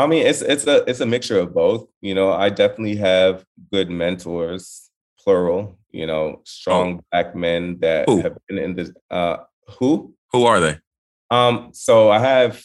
[0.03, 1.88] I mean, it's it's a it's a mixture of both.
[2.01, 5.78] You know, I definitely have good mentors, plural.
[5.90, 7.05] You know, strong oh.
[7.11, 8.20] black men that who?
[8.20, 8.92] have been in this.
[9.11, 9.38] Uh,
[9.78, 10.14] who?
[10.32, 10.78] Who are they?
[11.30, 12.62] Um, so I have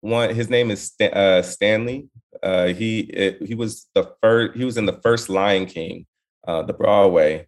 [0.00, 0.34] one.
[0.34, 2.08] His name is St- uh, Stanley.
[2.42, 4.56] Uh, he it, he was the first.
[4.56, 6.06] He was in the first Lion King,
[6.46, 7.46] uh, the Broadway.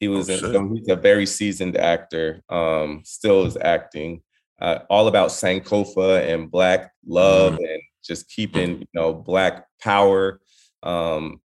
[0.00, 2.42] He was oh, in, so he's a very seasoned actor.
[2.48, 4.22] Um, still is acting.
[4.60, 7.58] Uh, all about Sankofa and Black love mm.
[7.58, 10.40] and just keeping you know Black power.
[10.82, 11.40] Um,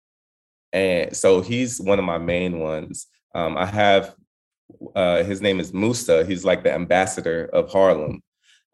[0.73, 3.07] and so he's one of my main ones.
[3.35, 4.15] Um, I have
[4.95, 6.25] uh, his name is Musa.
[6.27, 8.23] He's like the ambassador of Harlem.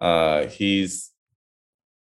[0.00, 1.10] Uh, he's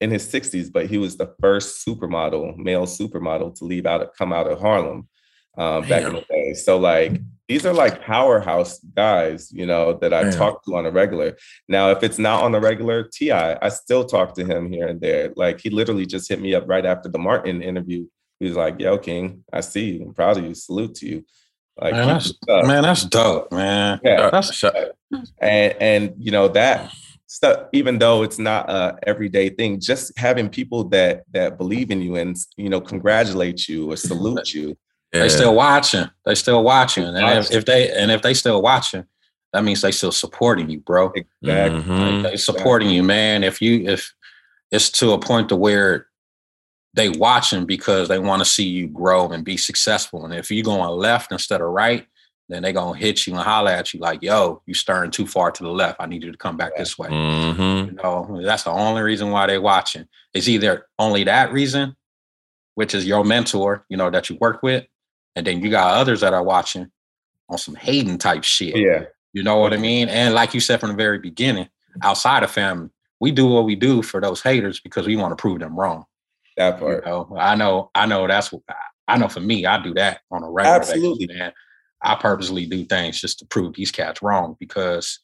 [0.01, 4.33] in his 60s, but he was the first supermodel, male supermodel, to leave out, come
[4.33, 5.09] out of Harlem
[5.57, 6.55] um, back in the day.
[6.55, 10.33] So like these are like powerhouse guys, you know, that I Damn.
[10.33, 11.37] talk to on a regular.
[11.69, 15.01] Now, if it's not on the regular, T.I., I still talk to him here and
[15.01, 15.33] there.
[15.37, 18.07] Like he literally just hit me up right after the Martin interview.
[18.41, 20.07] He was like, "Yo, King, I see you.
[20.07, 20.55] I'm proud of you.
[20.55, 21.25] Salute to you."
[21.81, 24.01] Like, man, that's, man, that's dope, man.
[24.03, 24.65] Yeah, that's
[25.41, 26.93] and and you know that
[27.27, 32.01] stuff even though it's not a everyday thing just having people that that believe in
[32.01, 34.77] you and you know congratulate you or salute you.
[35.23, 39.05] They still watching they still watching and if, if, they and if they still watching
[39.53, 42.23] that means they still supporting you bro exactly mm-hmm.
[42.23, 44.13] they supporting you man if you if
[44.71, 46.07] it's to a point to where
[46.95, 50.65] they watching because they want to see you grow and be successful and if you're
[50.65, 52.07] going left instead of right
[52.49, 55.51] then they're gonna hit you and holler at you like, yo, you stirring too far
[55.51, 56.01] to the left.
[56.01, 57.09] I need you to come back this way.
[57.09, 57.89] Mm-hmm.
[57.89, 60.07] You know, that's the only reason why they're watching.
[60.35, 61.97] It's either only that reason,
[62.75, 64.85] which is your mentor, you know, that you work with,
[65.37, 66.91] and then you got others that are watching
[67.49, 68.77] on some hating type shit.
[68.77, 69.05] Yeah.
[69.33, 70.09] You know what I mean?
[70.09, 71.69] And like you said from the very beginning,
[72.03, 75.41] outside of family, we do what we do for those haters because we want to
[75.41, 76.05] prove them wrong.
[76.57, 77.05] That part.
[77.05, 78.63] You know, I know, I know that's what
[79.07, 81.27] I know for me, I do that on a regular Absolutely.
[81.27, 81.53] basis, man.
[82.03, 85.19] I purposely do things just to prove these cats wrong because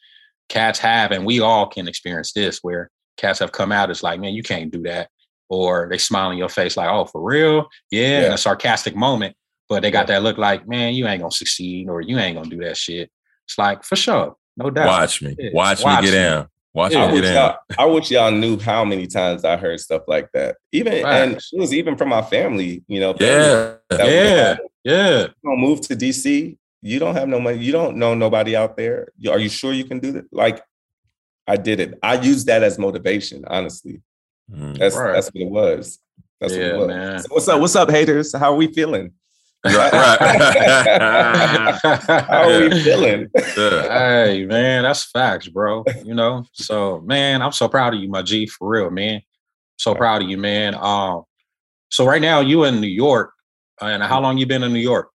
[0.48, 4.20] cats have, and we all can experience this where cats have come out as like,
[4.20, 5.10] man, you can't do that.
[5.48, 7.68] Or they smile in your face like, oh, for real?
[7.90, 8.26] Yeah, yeah.
[8.26, 9.36] in a sarcastic moment.
[9.70, 12.50] But they got that look like, man, you ain't gonna succeed or you ain't gonna
[12.50, 13.10] do that shit.
[13.46, 14.36] It's like, for sure.
[14.58, 14.88] No doubt.
[14.88, 15.34] Watch me.
[15.38, 15.50] Yeah.
[15.54, 16.48] Watch, Watch, me get down.
[16.74, 17.10] Watch yeah.
[17.10, 17.54] me get down.
[17.78, 20.56] I wish y'all knew how many times I heard stuff like that.
[20.72, 21.22] Even right.
[21.22, 23.14] and it was even from my family, you know.
[23.18, 23.76] Yeah.
[23.90, 24.56] Yeah.
[24.84, 25.26] Yeah.
[25.42, 27.58] Don't move to DC you don't have no money.
[27.58, 29.08] You don't know nobody out there.
[29.28, 30.32] Are you sure you can do that?
[30.32, 30.62] Like,
[31.46, 31.98] I did it.
[32.02, 33.44] I used that as motivation.
[33.46, 34.02] Honestly,
[34.50, 35.12] mm, that's right.
[35.12, 35.98] that's what it was.
[36.40, 36.88] That's yeah, what it was.
[36.88, 37.18] Man.
[37.20, 37.60] So what's up?
[37.60, 38.34] What's up, haters?
[38.34, 39.12] How are we feeling?
[39.64, 39.92] Right.
[39.92, 40.18] right.
[41.82, 43.28] How are we feeling?
[43.34, 45.84] hey, man, that's facts, bro.
[46.04, 49.20] You know, so man, I'm so proud of you, my G, for real, man.
[49.76, 50.74] So proud of you, man.
[50.74, 51.24] Um,
[51.90, 53.32] so right now you in New York,
[53.80, 55.10] and how long you been in New York?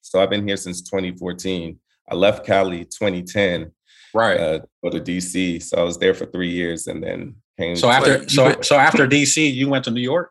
[0.00, 1.78] So I've been here since 2014.
[2.10, 3.72] I left Cali 2010.
[4.14, 4.40] Right.
[4.40, 5.62] Uh, go to DC.
[5.62, 7.76] So I was there for three years and then came.
[7.76, 10.30] So after so so after DC, you went to New York?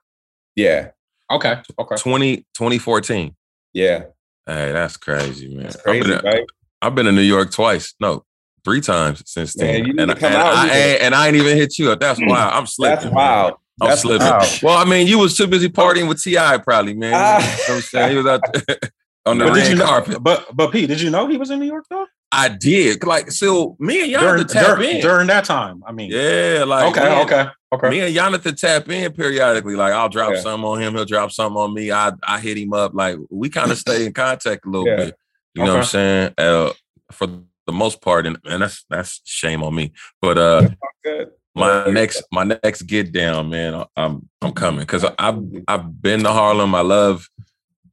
[0.56, 0.90] Yeah.
[1.32, 1.62] Okay.
[1.80, 1.96] Okay.
[1.96, 3.36] 20, 2014.
[3.74, 4.04] Yeah.
[4.46, 5.64] Hey, that's crazy, man.
[5.64, 6.46] That's crazy, I've been, right?
[6.82, 7.94] I've been in New York twice.
[8.00, 8.24] No,
[8.64, 9.84] three times since then.
[9.84, 12.00] Man, and, and, I, and, and, I ain't even hit you up.
[12.00, 12.30] That's mm.
[12.30, 12.54] wild.
[12.54, 12.96] I'm slipping.
[12.96, 13.54] That's wild.
[13.82, 14.28] I'm That's slipping.
[14.28, 14.60] Wild.
[14.64, 16.60] Well, I mean, you was too busy partying with T.I.
[16.60, 17.12] probably, man.
[17.12, 18.12] You know what I'm saying?
[18.12, 18.78] He was out there.
[19.28, 20.24] on the but red you know, carpet.
[20.24, 22.08] But but Pete, did you know he was in New York though?
[22.32, 23.04] I did.
[23.04, 25.84] Like so, me and Jonathan during, tap during, in during that time.
[25.86, 27.90] I mean, yeah, like okay, man, okay, okay.
[27.90, 29.76] Me and Jonathan tap in periodically.
[29.76, 30.42] Like I'll drop yeah.
[30.42, 31.92] something on him, he'll drop something on me.
[31.92, 32.94] I I hit him up.
[32.94, 34.96] Like we kind of stay in contact a little yeah.
[34.98, 35.18] bit.
[35.54, 35.68] You okay.
[35.68, 36.34] know what I'm saying?
[36.38, 36.74] Uh,
[37.12, 37.28] for
[37.66, 39.94] the most part, and, and that's that's shame on me.
[40.22, 40.70] But uh,
[41.56, 43.86] my next my next get down, man.
[43.96, 46.76] I'm I'm coming because I've I've been to Harlem.
[46.76, 47.28] I love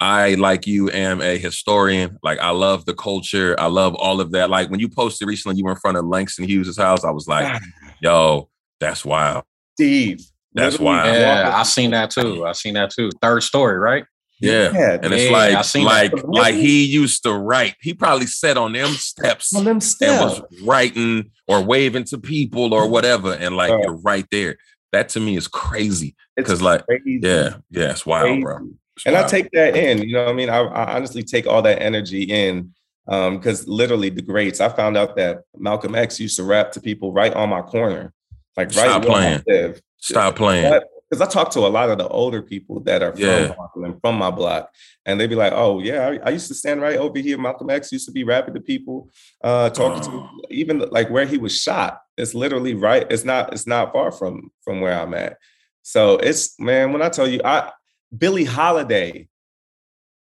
[0.04, 2.18] I, like you, am a historian.
[2.22, 3.58] Like, I love the culture.
[3.58, 4.50] I love all of that.
[4.50, 7.04] Like, when you posted recently, you were in front of Langston Hughes' house.
[7.04, 7.60] I was like, ah.
[8.02, 8.50] yo,
[8.80, 9.44] that's wild.
[9.76, 10.20] Steve.
[10.52, 11.16] That's wild.
[11.16, 12.44] Yeah, I seen that too.
[12.44, 13.10] I seen that too.
[13.22, 14.04] Third story, right?
[14.40, 14.72] Yeah.
[14.72, 16.28] yeah and it's like, like, that.
[16.28, 17.74] like like he used to write.
[17.80, 20.12] He probably sat on them steps, on them steps.
[20.12, 23.32] and was writing or waving to people or whatever.
[23.32, 24.58] And like, you're right there.
[24.92, 26.14] That to me is crazy.
[26.36, 27.20] Because, like, crazy.
[27.22, 28.42] yeah, yeah, it's wild, crazy.
[28.42, 28.58] bro
[29.06, 29.98] and I take that in.
[30.02, 32.72] You know, I mean, I, I, honestly take all that energy in
[33.06, 34.60] because um, literally the greats.
[34.60, 38.12] I found out that Malcolm X used to rap to people right on my corner.
[38.56, 39.42] like Stop right playing.
[39.46, 39.82] live.
[39.98, 40.80] Stop playing.
[41.10, 43.54] Because I talk to a lot of the older people that are from yeah.
[44.00, 44.70] From my block,
[45.04, 47.38] and they'd be like, "Oh yeah, I, I, used to stand right over here.
[47.38, 49.10] Malcolm X used to be rapping to people,
[49.42, 50.28] uh, talking oh.
[50.48, 52.00] to even like where he was shot.
[52.16, 53.06] It's literally right.
[53.10, 53.52] It's not.
[53.52, 55.36] It's not far from from where I'm at.
[55.82, 56.92] So it's man.
[56.92, 57.70] When I tell you, I
[58.18, 59.28] Billie Holiday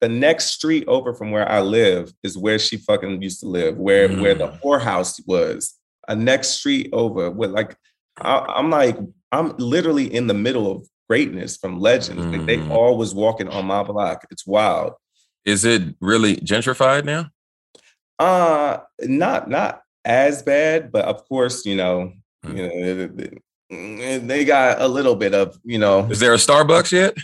[0.02, 3.78] the next street over from where I live is where she fucking used to live,
[3.78, 4.20] where mm.
[4.20, 4.60] where the mm.
[4.60, 5.78] whorehouse was.
[6.08, 7.76] A next street over, with like
[8.18, 8.98] I, am like
[9.30, 12.20] I'm literally in the middle of greatness from legends.
[12.20, 12.36] Mm.
[12.36, 12.70] Like they mm.
[12.70, 14.26] all was walking on my block.
[14.32, 14.94] It's wild.
[15.44, 17.30] Is it really gentrified now?
[18.18, 22.12] Uh not not as bad, but of course, you know,
[22.44, 22.56] mm.
[22.56, 23.28] you
[23.70, 26.10] know, they got a little bit of, you know.
[26.10, 27.16] Is there a Starbucks yet?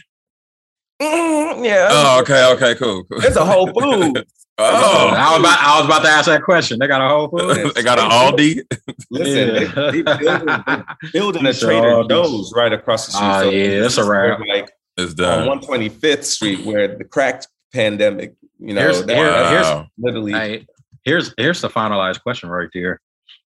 [1.00, 1.88] Mm, yeah.
[1.90, 3.04] Oh, okay, okay, cool.
[3.04, 3.24] cool.
[3.24, 4.20] It's a Whole Foods.
[4.58, 6.78] oh, I was about I was about to ask that question.
[6.80, 7.74] They got a Whole Foods.
[7.74, 8.62] they got an Aldi.
[9.10, 9.90] Listen, yeah.
[9.90, 13.28] they, they building, they building a Trader Joe's right across the street.
[13.28, 14.40] Oh, so yeah, that's a wrap.
[14.40, 15.48] Like it's done.
[15.48, 19.50] On 125th Street, where the crack pandemic, you know, here's, that, wow.
[19.50, 20.32] here's literally.
[20.32, 20.66] Hey,
[21.04, 23.00] here's here's the finalized question right there.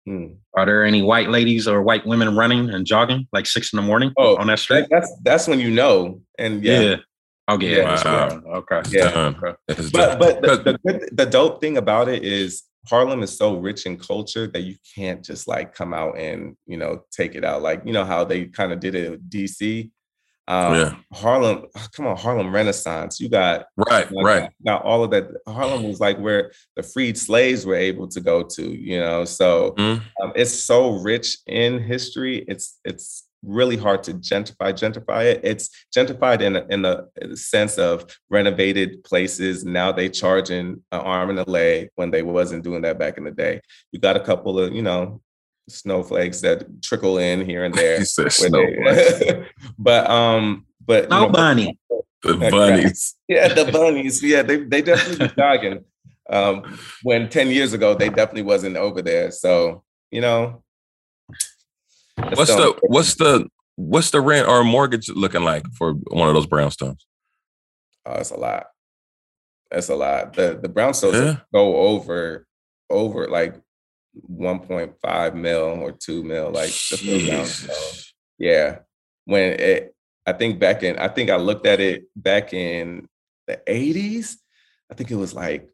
[0.06, 0.28] Hmm.
[0.56, 3.82] Are there any white ladies or white women running and jogging like six in the
[3.82, 4.80] morning oh, on that street?
[4.80, 6.22] That, that's that's when you know.
[6.38, 6.96] And yeah, yeah.
[7.50, 7.76] Okay.
[7.76, 8.04] Yeah.
[8.04, 8.42] Wow.
[8.46, 8.82] Okay.
[8.90, 9.32] Yeah.
[9.42, 9.54] Okay.
[9.92, 13.98] But but the, the, the dope thing about it is Harlem is so rich in
[13.98, 17.82] culture that you can't just like come out and you know take it out like
[17.84, 19.90] you know how they kind of did it with DC.
[20.48, 20.94] Um, yeah.
[21.12, 23.20] Harlem, come on, Harlem Renaissance.
[23.20, 24.50] You got right, right.
[24.66, 25.30] Got all of that.
[25.46, 28.62] Harlem was like where the freed slaves were able to go to.
[28.62, 30.02] You know, so mm.
[30.22, 32.44] um, it's so rich in history.
[32.48, 35.40] It's it's really hard to gentrify gentrify it.
[35.42, 39.64] It's gentrified in a, in the sense of renovated places.
[39.64, 43.24] Now they charging an arm and a leg when they wasn't doing that back in
[43.24, 43.60] the day.
[43.90, 45.20] You got a couple of you know
[45.68, 48.04] snowflakes that trickle in here and there
[49.78, 51.78] but um but no bunny?
[52.22, 53.16] The bunnies.
[53.28, 54.22] Yeah the bunnies.
[54.22, 55.84] Yeah they, they definitely be jogging.
[56.30, 59.30] Um when 10 years ago they definitely wasn't over there.
[59.30, 60.62] So you know
[62.30, 66.46] What's the what's the what's the rent or mortgage looking like for one of those
[66.46, 67.00] brownstones?
[68.04, 68.66] Oh, it's a lot.
[69.70, 70.34] That's a lot.
[70.34, 71.36] The the brownstones yeah.
[71.52, 72.46] go over
[72.90, 73.60] over like
[74.30, 78.04] 1.5 mil or 2 mil like the.
[78.38, 78.78] Yeah.
[79.24, 79.94] When it
[80.26, 83.08] I think back in I think I looked at it back in
[83.46, 84.36] the 80s.
[84.90, 85.70] I think it was like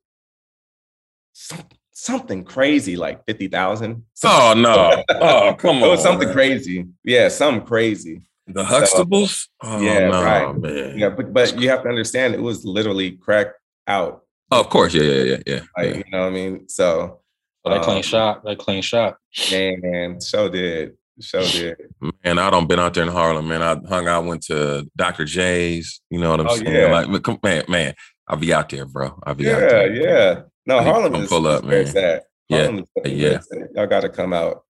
[1.98, 4.04] something something crazy like 50,000.
[4.24, 5.02] Oh no.
[5.20, 5.84] oh, come on.
[5.84, 6.34] It was something man.
[6.34, 6.86] crazy.
[7.04, 8.22] Yeah, something crazy.
[8.46, 9.30] The Huxtables?
[9.30, 10.56] So, oh, yeah, no, right.
[10.56, 10.98] man.
[10.98, 13.54] Yeah, but, but you have to understand it was literally cracked
[13.86, 14.22] out.
[14.50, 14.94] Oh, of course.
[14.94, 15.60] Yeah, yeah, yeah, yeah.
[15.76, 15.96] Like, yeah.
[15.96, 16.68] you know what I mean?
[16.68, 17.20] So
[17.64, 18.44] oh, that um, clean shot.
[18.44, 19.16] That clean shot.
[19.50, 20.96] Man, so did.
[21.20, 21.76] So did.
[22.24, 23.62] Man, I don't been out there in Harlem, man.
[23.62, 25.24] I hung out, went to Dr.
[25.24, 26.74] J's, you know what I'm oh, saying?
[26.74, 27.04] Yeah.
[27.04, 27.94] Like man, man,
[28.26, 29.18] I'll be out there, bro.
[29.24, 29.94] I'll be yeah, out there.
[29.94, 30.40] Yeah, yeah.
[30.68, 31.86] No, Harlem is pull up, man.
[31.86, 32.22] Sad.
[32.50, 33.40] Yeah, yeah.
[33.74, 34.64] Y'all got to come out.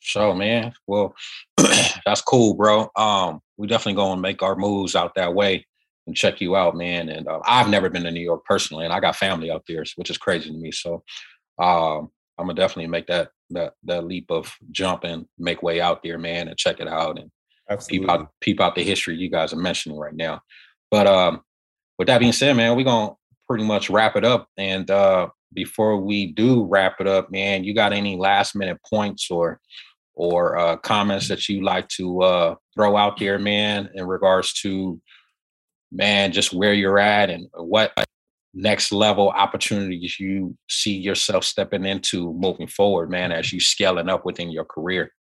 [0.00, 0.72] Sure, man.
[0.86, 1.14] Well,
[2.06, 2.90] that's cool, bro.
[2.96, 5.66] Um, we definitely to make our moves out that way
[6.06, 7.10] and check you out, man.
[7.10, 9.84] And uh, I've never been to New York personally, and I got family out there,
[9.96, 10.72] which is crazy to me.
[10.72, 11.02] So,
[11.58, 16.02] um, I'm gonna definitely make that that that leap of jump and make way out
[16.02, 17.30] there, man, and check it out and
[17.68, 17.98] Absolutely.
[17.98, 20.40] peep out peep out the history you guys are mentioning right now.
[20.90, 21.42] But um,
[21.98, 23.14] with that being said, man, we're gonna
[23.48, 24.48] pretty much wrap it up.
[24.56, 29.30] And uh, before we do wrap it up, man, you got any last minute points
[29.30, 29.60] or
[30.14, 35.00] or uh, comments that you like to uh, throw out there, man, in regards to
[35.92, 37.92] man, just where you're at and what
[38.52, 44.24] next level opportunities you see yourself stepping into moving forward, man, as you scaling up
[44.24, 45.12] within your career.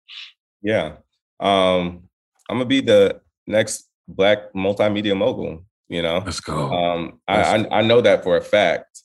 [0.62, 0.96] Yeah.
[1.40, 2.08] Um,
[2.48, 5.64] I'm gonna be the next black multimedia mogul.
[5.88, 6.72] You know, let's go.
[6.72, 9.02] Um, I, I, I know that for a fact.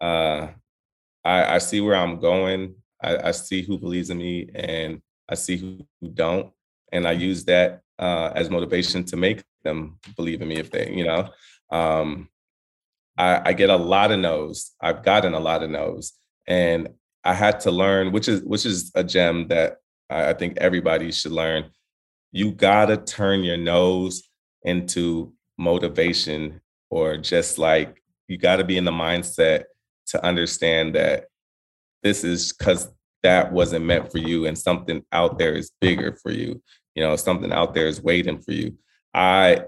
[0.00, 0.48] Uh,
[1.24, 2.74] I I see where I'm going.
[3.02, 6.52] I, I see who believes in me, and I see who, who don't,
[6.92, 10.90] and I use that uh, as motivation to make them believe in me if they,
[10.90, 11.30] you know.
[11.70, 12.28] Um,
[13.16, 14.72] I, I get a lot of no's.
[14.80, 16.12] I've gotten a lot of no's,
[16.46, 16.88] and
[17.24, 21.10] I had to learn, which is which is a gem that I, I think everybody
[21.10, 21.70] should learn.
[22.32, 24.28] You gotta turn your nose
[24.62, 29.64] into motivation or just like you got to be in the mindset
[30.06, 31.26] to understand that
[32.02, 32.88] this is because
[33.22, 36.62] that wasn't meant for you and something out there is bigger for you
[36.94, 38.76] you know something out there is waiting for you
[39.14, 39.60] i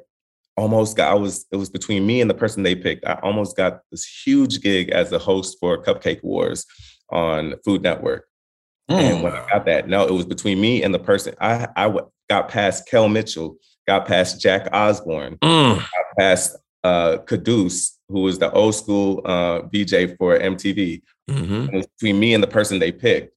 [0.57, 3.57] almost got i was it was between me and the person they picked i almost
[3.57, 6.65] got this huge gig as a host for cupcake wars
[7.11, 8.27] on food network
[8.91, 8.99] Mm.
[8.99, 11.35] And when I got that, no, it was between me and the person.
[11.41, 11.95] I I
[12.29, 13.57] got past Kel Mitchell,
[13.87, 15.77] got past Jack Osbourne, mm.
[15.77, 21.03] got past uh, Quddus, who was the old school uh, VJ for MTV.
[21.29, 21.81] Mm-hmm.
[21.81, 23.33] Between me and the person they picked.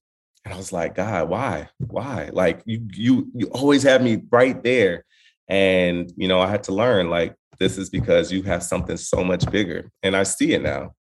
[0.45, 1.69] And I was like, God, why?
[1.77, 2.29] Why?
[2.33, 5.05] Like you, you, you always have me right there.
[5.47, 9.23] And you know, I had to learn like this is because you have something so
[9.23, 9.91] much bigger.
[10.01, 10.95] And I see it now.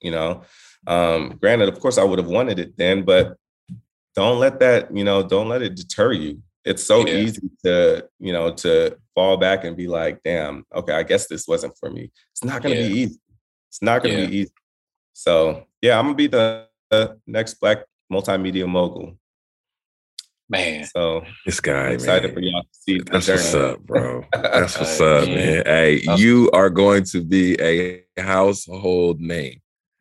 [0.00, 0.42] You know,
[0.86, 3.36] um, granted, of course, I would have wanted it then, but
[4.14, 6.42] don't let that, you know, don't let it deter you.
[6.64, 7.14] It's so yeah.
[7.14, 11.48] easy to, you know, to fall back and be like, damn, okay, I guess this
[11.48, 12.10] wasn't for me.
[12.30, 12.88] It's not gonna yeah.
[12.88, 13.20] be easy.
[13.68, 14.26] It's not gonna yeah.
[14.26, 14.52] be easy.
[15.12, 19.18] So yeah, I'm gonna be the, the next black multimedia mogul.
[20.48, 20.84] Man.
[20.84, 22.34] So this guy, I'm excited man.
[22.34, 23.00] for y'all to see.
[23.00, 24.24] That's what's up, bro.
[24.32, 25.62] That's what's up, man.
[25.64, 29.60] Hey, you are going to be a household name.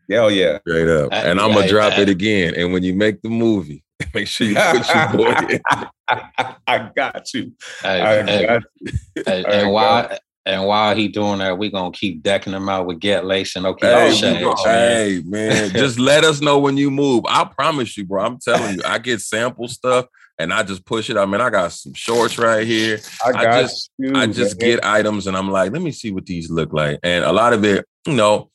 [0.09, 0.59] Hell yeah.
[0.59, 1.13] Straight up.
[1.13, 2.53] and I'm gonna drop it again.
[2.55, 3.83] And when you make the movie,
[4.13, 5.61] make sure you put your boy in.
[6.67, 7.53] I got you.
[7.81, 8.91] Hey, I got you.
[9.25, 12.99] Hey, and while and while he doing that, we gonna keep decking him out with
[12.99, 14.11] get lace and okay.
[14.11, 17.23] Hey, hey man, just let us know when you move.
[17.27, 18.25] I promise you, bro.
[18.25, 20.07] I'm telling you, I get sample stuff
[20.41, 21.17] and I just push it.
[21.17, 22.99] I mean, I got some shorts right here.
[23.23, 24.69] I, I just you, I just man.
[24.69, 26.99] get items and I'm like, let me see what these look like.
[27.03, 28.49] And a lot of it, you know,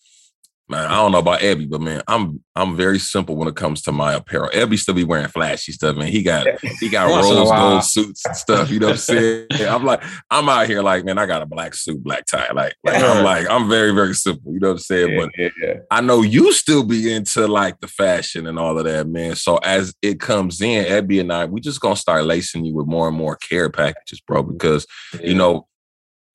[0.69, 3.83] man, I don't know about Ebi, but man, I'm I'm very simple when it comes
[3.83, 4.51] to my apparel.
[4.51, 6.09] Ebi still be wearing flashy stuff, man.
[6.09, 6.47] He got
[6.81, 8.71] he got rose gold suits and stuff.
[8.71, 9.47] You know what I'm saying?
[9.53, 12.51] I'm like, I'm out here like, man, I got a black suit, black tie.
[12.53, 14.53] Like, like I'm like, I'm very, very simple.
[14.53, 15.13] You know what I'm saying?
[15.13, 15.75] Yeah, but yeah, yeah.
[15.91, 19.37] I know you still be into like the fashion and all of that, man.
[19.37, 22.87] So as it comes in, Ebi and I, we just gonna start lacing you with
[22.87, 24.87] more and more care packages, bro, because
[25.23, 25.69] you know,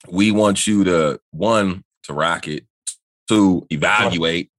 [0.09, 2.65] we want you to one to rock it
[3.31, 4.51] to evaluate.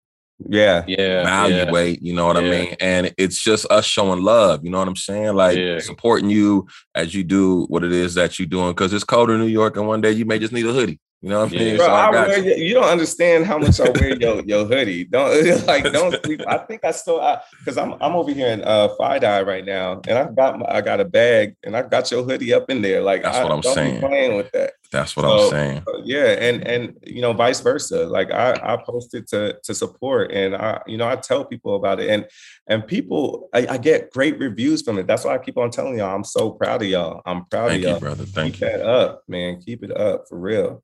[0.49, 0.83] Yeah.
[0.89, 1.21] Yeah.
[1.21, 2.09] Evaluate, yeah.
[2.09, 2.49] you know what yeah.
[2.49, 2.77] I mean?
[2.81, 5.35] And it's just us showing love, you know what I'm saying?
[5.35, 5.79] Like yeah.
[5.79, 8.75] supporting you as you do what it is that you're doing.
[8.75, 10.99] Cause it's cold in New York and one day you may just need a hoodie.
[11.23, 11.77] You know what I mean?
[11.77, 12.65] Bro, so I I wear, you.
[12.65, 12.75] you.
[12.75, 15.05] don't understand how much I wear your, your hoodie.
[15.05, 16.41] Don't like don't sleep.
[16.49, 17.21] I think I still
[17.61, 20.81] because I'm I'm over here in uh FiDi right now, and I got my, I
[20.81, 23.03] got a bag and I got your hoodie up in there.
[23.03, 24.01] Like that's I, what I'm saying.
[24.01, 24.73] playing with that.
[24.91, 25.85] That's what so, I'm saying.
[26.03, 28.05] Yeah, and and you know vice versa.
[28.05, 32.01] Like I I posted to to support, and I you know I tell people about
[32.01, 32.27] it, and
[32.67, 35.07] and people I, I get great reviews from it.
[35.07, 37.23] That's why I keep on telling y'all I'm so proud of y'all.
[37.25, 38.25] I'm proud Thank of y'all, you, brother.
[38.25, 38.67] Thank keep you.
[38.67, 39.61] Keep that up, man.
[39.61, 40.83] Keep it up for real.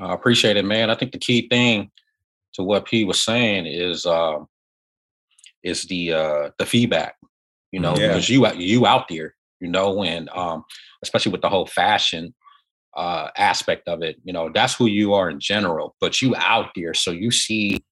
[0.00, 0.90] I appreciate it, man.
[0.90, 1.90] I think the key thing
[2.54, 4.38] to what P was saying is uh,
[5.62, 7.16] is the uh, the feedback.
[7.72, 8.08] You know, yeah.
[8.08, 10.64] because you you out there, you know, and um,
[11.02, 12.34] especially with the whole fashion
[12.96, 15.94] uh, aspect of it, you know, that's who you are in general.
[16.00, 17.84] But you out there, so you see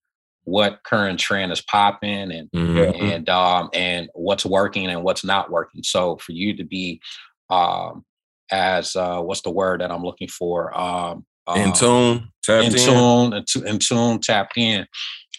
[0.43, 3.05] what current trend is popping and mm-hmm.
[3.05, 5.83] and um, and what's working and what's not working.
[5.83, 7.01] So for you to be
[7.49, 8.05] um,
[8.49, 10.77] as uh, what's the word that I'm looking for?
[10.77, 11.25] Um,
[11.55, 14.85] in um, tune, tapped in, in tune, in, in tune, tapped in,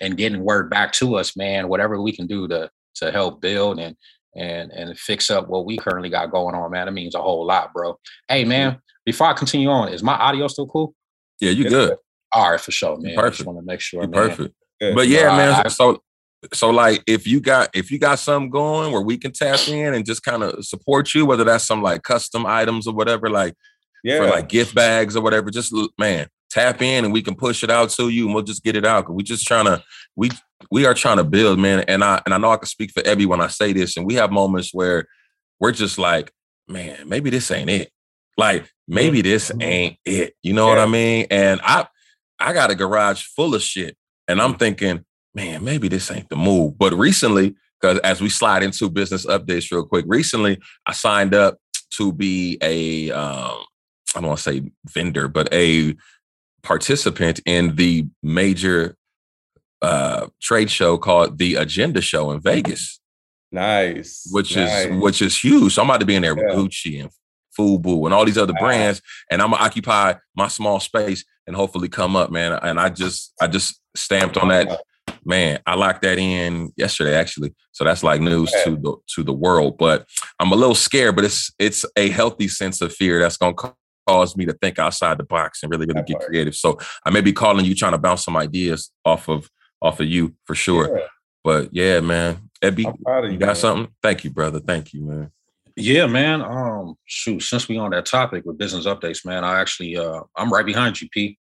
[0.00, 1.68] and getting word back to us, man.
[1.68, 3.96] Whatever we can do to to help build and
[4.36, 6.88] and and fix up what we currently got going on, man.
[6.88, 7.98] It means a whole lot, bro.
[8.28, 8.78] Hey, man.
[9.04, 10.94] Before I continue on, is my audio still cool?
[11.40, 11.96] Yeah, you good.
[12.32, 13.14] All right, for sure, man.
[13.14, 13.26] Perfect.
[13.26, 14.00] I just want to make sure.
[14.02, 14.12] man.
[14.12, 14.54] Perfect.
[14.80, 15.62] But yeah, man.
[15.64, 16.02] I, so
[16.52, 19.94] so like if you got if you got something going where we can tap in
[19.94, 23.54] and just kind of support you, whether that's some like custom items or whatever, like
[24.04, 24.18] yeah.
[24.18, 25.50] for like gift bags or whatever.
[25.50, 28.64] Just man, tap in and we can push it out to you and we'll just
[28.64, 29.06] get it out.
[29.06, 29.82] Cause we just trying to
[30.16, 30.30] we
[30.70, 31.80] we are trying to build, man.
[31.88, 33.96] And I and I know I can speak for Ebi when I say this.
[33.96, 35.06] And we have moments where
[35.60, 36.32] we're just like,
[36.66, 37.90] man, maybe this ain't it.
[38.36, 39.62] Like maybe this mm-hmm.
[39.62, 40.34] ain't it.
[40.42, 40.76] You know yeah.
[40.76, 41.26] what I mean?
[41.30, 41.86] And I
[42.38, 43.96] I got a garage full of shit,
[44.28, 46.78] and I'm thinking, man, maybe this ain't the move.
[46.78, 51.58] But recently, because as we slide into business updates real quick, recently I signed up
[51.96, 53.64] to be a um,
[54.14, 55.94] I don't want to say vendor, but a
[56.62, 58.96] participant in the major
[59.82, 63.00] uh, trade show called the Agenda Show in Vegas.
[63.50, 64.28] Nice.
[64.30, 64.86] Which nice.
[64.86, 65.74] is which is huge.
[65.74, 66.54] So I'm about to be in there yeah.
[66.54, 67.10] with Gucci and
[67.58, 69.00] Fubu and all these other brands,
[69.30, 72.52] and I'm gonna occupy my small space and hopefully come up, man.
[72.62, 74.80] And I just I just stamped on that.
[75.24, 77.54] Man, I locked that in yesterday, actually.
[77.72, 79.78] So that's like news to the to the world.
[79.78, 80.06] But
[80.38, 83.54] I'm a little scared, but it's it's a healthy sense of fear that's gonna
[84.08, 86.54] cause me to think outside the box and really, really get creative.
[86.54, 89.50] So I may be calling you trying to bounce some ideas off of
[89.80, 90.98] off of you for sure.
[90.98, 91.04] Yeah.
[91.44, 92.50] But yeah, man.
[92.62, 93.54] Ebi, you, you got man.
[93.54, 93.94] something?
[94.02, 94.60] Thank you, brother.
[94.60, 95.30] Thank you, man.
[95.76, 96.42] Yeah, man.
[96.42, 100.52] Um, shoot, since we on that topic with business updates, man, I actually uh I'm
[100.52, 101.38] right behind you, P.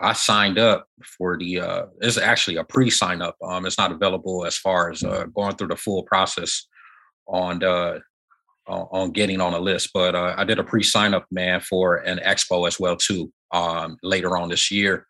[0.00, 0.86] I signed up
[1.18, 3.36] for the uh it's actually a pre-sign up.
[3.42, 6.66] Um, it's not available as far as uh going through the full process
[7.28, 7.98] on uh,
[8.68, 9.90] on getting on a list.
[9.92, 13.32] But uh, I did a pre-sign up, man, for an expo as well too.
[13.52, 15.06] Um, later on this year,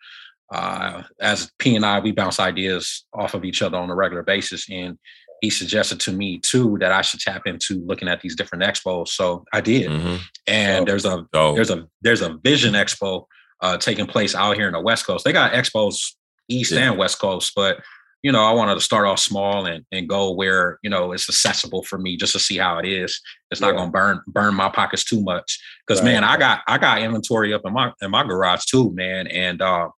[0.53, 4.23] uh, as P and I, we bounce ideas off of each other on a regular
[4.23, 4.99] basis, and
[5.41, 9.09] he suggested to me too that I should tap into looking at these different expos.
[9.09, 10.17] So I did, mm-hmm.
[10.47, 11.55] and oh, there's a oh.
[11.55, 13.25] there's a there's a Vision Expo
[13.61, 15.25] uh, taking place out here in the West Coast.
[15.25, 16.15] They got expos
[16.49, 16.91] East yeah.
[16.91, 17.79] and West Coast, but
[18.23, 21.29] you know, I wanted to start off small and, and go where, you know, it's
[21.29, 23.21] accessible for me just to see how it is.
[23.51, 25.59] It's not gonna burn burn my pockets too much.
[25.87, 26.07] Cause right.
[26.07, 29.29] man, I got I got inventory up in my in my garage too, man.
[29.29, 29.89] And uh,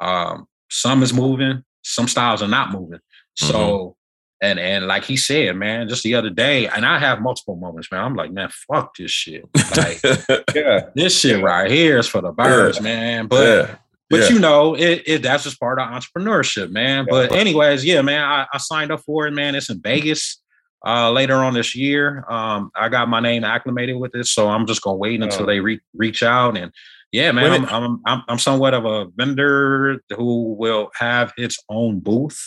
[0.00, 2.98] um, some is moving, some styles are not moving.
[2.98, 3.52] Mm-hmm.
[3.52, 3.96] So
[4.40, 7.92] and and like he said, man, just the other day, and I have multiple moments,
[7.92, 8.02] man.
[8.02, 9.44] I'm like, man, fuck this shit.
[9.76, 10.00] Like,
[10.54, 12.82] yeah, this shit right here is for the birds, yeah.
[12.82, 13.26] man.
[13.26, 13.76] But yeah.
[14.10, 14.28] But yeah.
[14.30, 17.06] you know, it, it that's just part of entrepreneurship, man.
[17.06, 17.10] Yeah.
[17.10, 19.54] But anyways, yeah, man, I, I, signed up for it, man.
[19.54, 20.42] It's in Vegas
[20.84, 22.24] uh, later on this year.
[22.28, 25.46] Um, I got my name acclimated with it, so I'm just gonna wait until oh.
[25.46, 26.72] they re- reach out and.
[27.12, 31.98] Yeah, man, I'm, I'm, I'm I'm somewhat of a vendor who will have its own
[31.98, 32.38] booth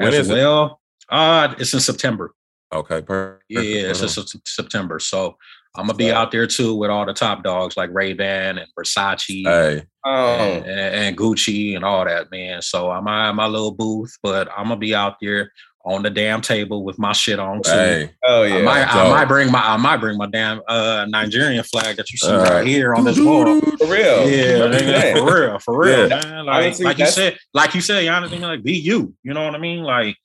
[0.00, 0.80] as well.
[1.08, 1.14] It?
[1.14, 2.34] Uh, it's in September.
[2.72, 3.44] Okay, perfect.
[3.48, 4.40] Yeah, it's uh-huh.
[4.44, 4.98] September.
[4.98, 5.36] So
[5.76, 8.68] I'm gonna be out there too with all the top dogs like Ray Ban and
[8.78, 9.84] Versace hey.
[10.04, 10.34] oh.
[10.34, 12.62] and, and, Gucci and all that, man.
[12.62, 15.52] So I'm at my little booth, but I'm gonna be out there
[15.84, 17.70] on the damn table with my shit on too.
[17.70, 18.10] Hey.
[18.24, 18.56] Oh yeah.
[18.56, 22.10] I might, I might, bring my I might bring my damn uh, Nigerian flag that
[22.10, 23.60] you see uh, right here on this wall.
[23.60, 24.28] For real.
[24.28, 26.20] Yeah, for real, for real, yeah.
[26.24, 26.46] man.
[26.46, 29.14] Like, like you said, like you said, Yonathan, like be you.
[29.22, 29.82] You know what I mean?
[29.82, 30.16] Like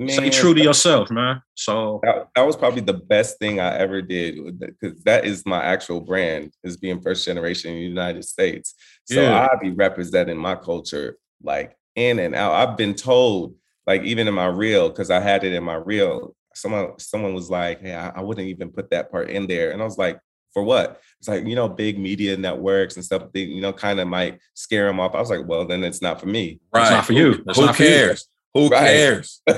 [0.00, 1.42] Man, Stay true to yourself, man.
[1.54, 5.60] So that, that, was probably the best thing I ever did because that is my
[5.60, 8.74] actual brand is being first generation in the United States.
[9.06, 9.48] So yeah.
[9.50, 12.52] I be representing my culture like in and out.
[12.52, 13.56] I've been told,
[13.88, 17.50] like even in my reel, because I had it in my reel, someone someone was
[17.50, 20.20] like, "Hey, I, I wouldn't even put that part in there," and I was like,
[20.52, 21.00] for what?
[21.18, 24.38] It's like, you know, big media networks and stuff, they, you know, kind of might
[24.54, 25.14] scare them off.
[25.14, 26.60] I was like, well, then it's not for me.
[26.72, 26.82] Right.
[26.82, 27.44] It's not for you.
[27.46, 28.28] It's Who cares?
[28.54, 28.86] Who right.
[28.86, 29.42] cares?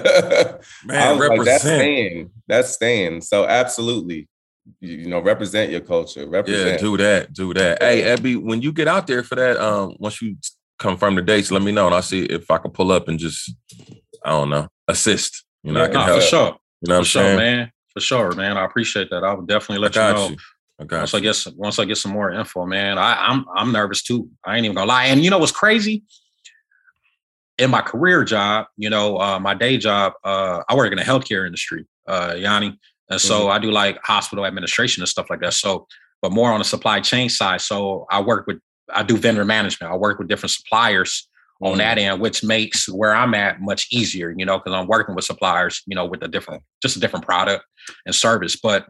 [0.84, 1.38] Man, represent.
[1.38, 2.30] Like, that's staying.
[2.49, 3.20] That's staying.
[3.22, 4.28] So absolutely,
[4.80, 6.26] you, know, represent your culture.
[6.28, 6.72] Represent.
[6.72, 7.32] Yeah, do that.
[7.32, 7.82] Do that.
[7.82, 10.36] Hey, Ebi, when you get out there for that, um, once you
[10.78, 13.18] confirm the dates, let me know, and I'll see if I can pull up and
[13.18, 13.53] just,
[14.24, 15.45] I don't know, assist.
[15.62, 16.20] You know, yeah, I can nah, help.
[16.20, 16.57] for sure.
[16.82, 17.36] You know, for sure, saying?
[17.36, 17.72] man.
[17.93, 18.57] For sure, man.
[18.57, 19.24] I appreciate that.
[19.24, 20.28] I would definitely let you know.
[20.28, 20.36] You.
[20.78, 21.18] once you.
[21.18, 22.99] I get once I get some more info, man.
[22.99, 24.30] I, I'm I'm nervous too.
[24.45, 25.07] I ain't even gonna lie.
[25.07, 26.05] And you know what's crazy?
[27.61, 31.04] In my career job, you know, uh, my day job, uh, I work in the
[31.04, 32.78] healthcare industry, uh, Yanni.
[33.11, 33.50] And so mm-hmm.
[33.50, 35.52] I do like hospital administration and stuff like that.
[35.52, 35.86] So,
[36.22, 37.61] but more on the supply chain side.
[37.61, 38.61] So I work with,
[38.92, 39.92] I do vendor management.
[39.92, 41.28] I work with different suppliers
[41.62, 41.72] mm-hmm.
[41.72, 45.14] on that end, which makes where I'm at much easier, you know, because I'm working
[45.14, 47.62] with suppliers, you know, with a different, just a different product
[48.06, 48.56] and service.
[48.56, 48.86] But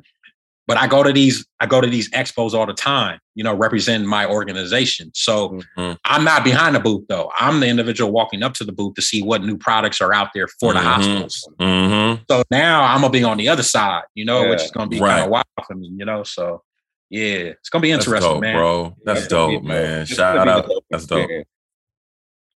[0.71, 3.53] but I go to these I go to these expos all the time, you know,
[3.53, 5.11] representing my organization.
[5.17, 5.95] So mm-hmm.
[6.05, 7.29] I'm not behind the booth though.
[7.37, 10.29] I'm the individual walking up to the booth to see what new products are out
[10.33, 10.85] there for mm-hmm.
[10.85, 11.49] the hospitals.
[11.59, 12.23] Mm-hmm.
[12.31, 14.51] So now I'm gonna be on the other side, you know, yeah.
[14.51, 15.09] which is gonna be right.
[15.09, 16.23] kind of wild for me, you know.
[16.23, 16.63] So
[17.09, 18.55] yeah, it's gonna be interesting, That's dope, man.
[18.55, 20.07] Bro, that's dope, man.
[20.07, 20.71] Shout out.
[20.89, 21.29] That's dope.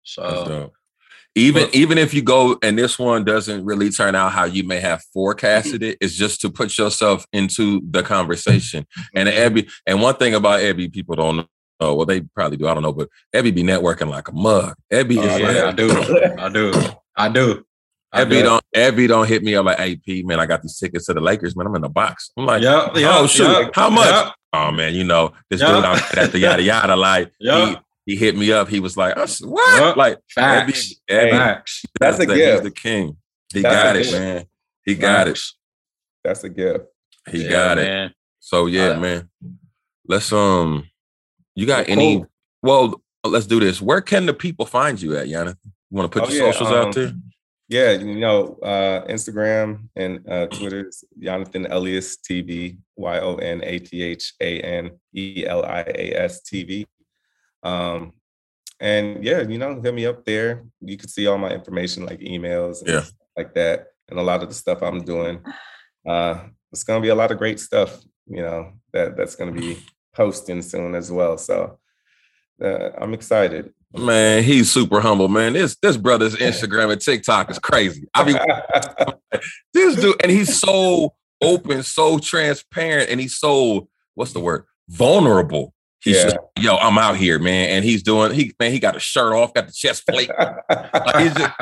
[0.03, 0.73] So That's dope
[1.35, 4.63] even but, even if you go and this one doesn't really turn out how you
[4.63, 8.85] may have forecasted it, it's just to put yourself into the conversation.
[9.15, 11.47] And Ebi, and one thing about Ebi, people don't
[11.79, 11.95] know.
[11.95, 12.67] Well, they probably do.
[12.67, 14.75] I don't know, but Ebi be networking like a mug.
[14.91, 16.73] Ebi oh, is yeah, like, I do, I do,
[17.15, 17.65] I do.
[18.13, 20.39] Ebi don't Ebi don't hit me up like AP, man.
[20.39, 21.67] I got these tickets to the Lakers, man.
[21.67, 22.31] I'm in the box.
[22.37, 24.09] I'm like, yeah, oh shoot, yep, how much?
[24.09, 24.33] Yep.
[24.53, 25.69] Oh man, you know this yep.
[25.69, 26.95] dude out at the yada yada.
[26.95, 27.75] Like he,
[28.05, 28.67] he hit me up.
[28.67, 29.81] He was like, "What?
[29.81, 29.95] Yep.
[29.95, 30.95] Like facts?
[31.09, 31.85] Ebi, Ebi, facts.
[31.99, 32.51] That's, that's a the, gift.
[32.51, 33.17] He's the king.
[33.53, 34.13] He that's got it, gift.
[34.13, 34.45] man.
[34.85, 35.39] He got it.
[36.23, 36.85] That's a gift.
[37.29, 38.07] He yeah, got man.
[38.07, 38.15] it.
[38.39, 39.29] So yeah, uh, man.
[40.07, 40.89] Let's um.
[41.55, 41.93] You got cool.
[41.93, 42.25] any?
[42.61, 43.81] Well, let's do this.
[43.81, 45.55] Where can the people find you at, Yana?
[45.63, 47.13] You want to put oh, your yeah, socials um, out there?
[47.69, 53.61] Yeah, you know, uh, Instagram and uh, Twitter is Yonathan Elias TV, Y O N
[53.63, 56.85] A T H A N E L I A S TV.
[57.63, 58.13] Um,
[58.79, 60.65] and yeah, you know, hit me up there.
[60.81, 63.05] You can see all my information, like emails, yeah,
[63.37, 65.41] like that, and a lot of the stuff I'm doing.
[66.07, 69.77] Uh, it's gonna be a lot of great stuff, you know, that that's gonna be
[70.13, 71.37] posting soon as well.
[71.37, 71.79] So
[72.61, 73.73] uh, I'm excited.
[73.95, 75.53] Man, he's super humble, man.
[75.53, 78.07] This this brother's Instagram and TikTok is crazy.
[78.13, 78.37] I mean,
[79.73, 84.65] this dude, and he's so open, so transparent, and he's so what's the word?
[84.89, 85.73] Vulnerable
[86.03, 86.23] He's yeah.
[86.23, 87.69] just, yo, I'm out here, man.
[87.69, 90.29] And he's doing he man, he got a shirt off, got the chest plate.
[90.37, 91.53] like he's, just,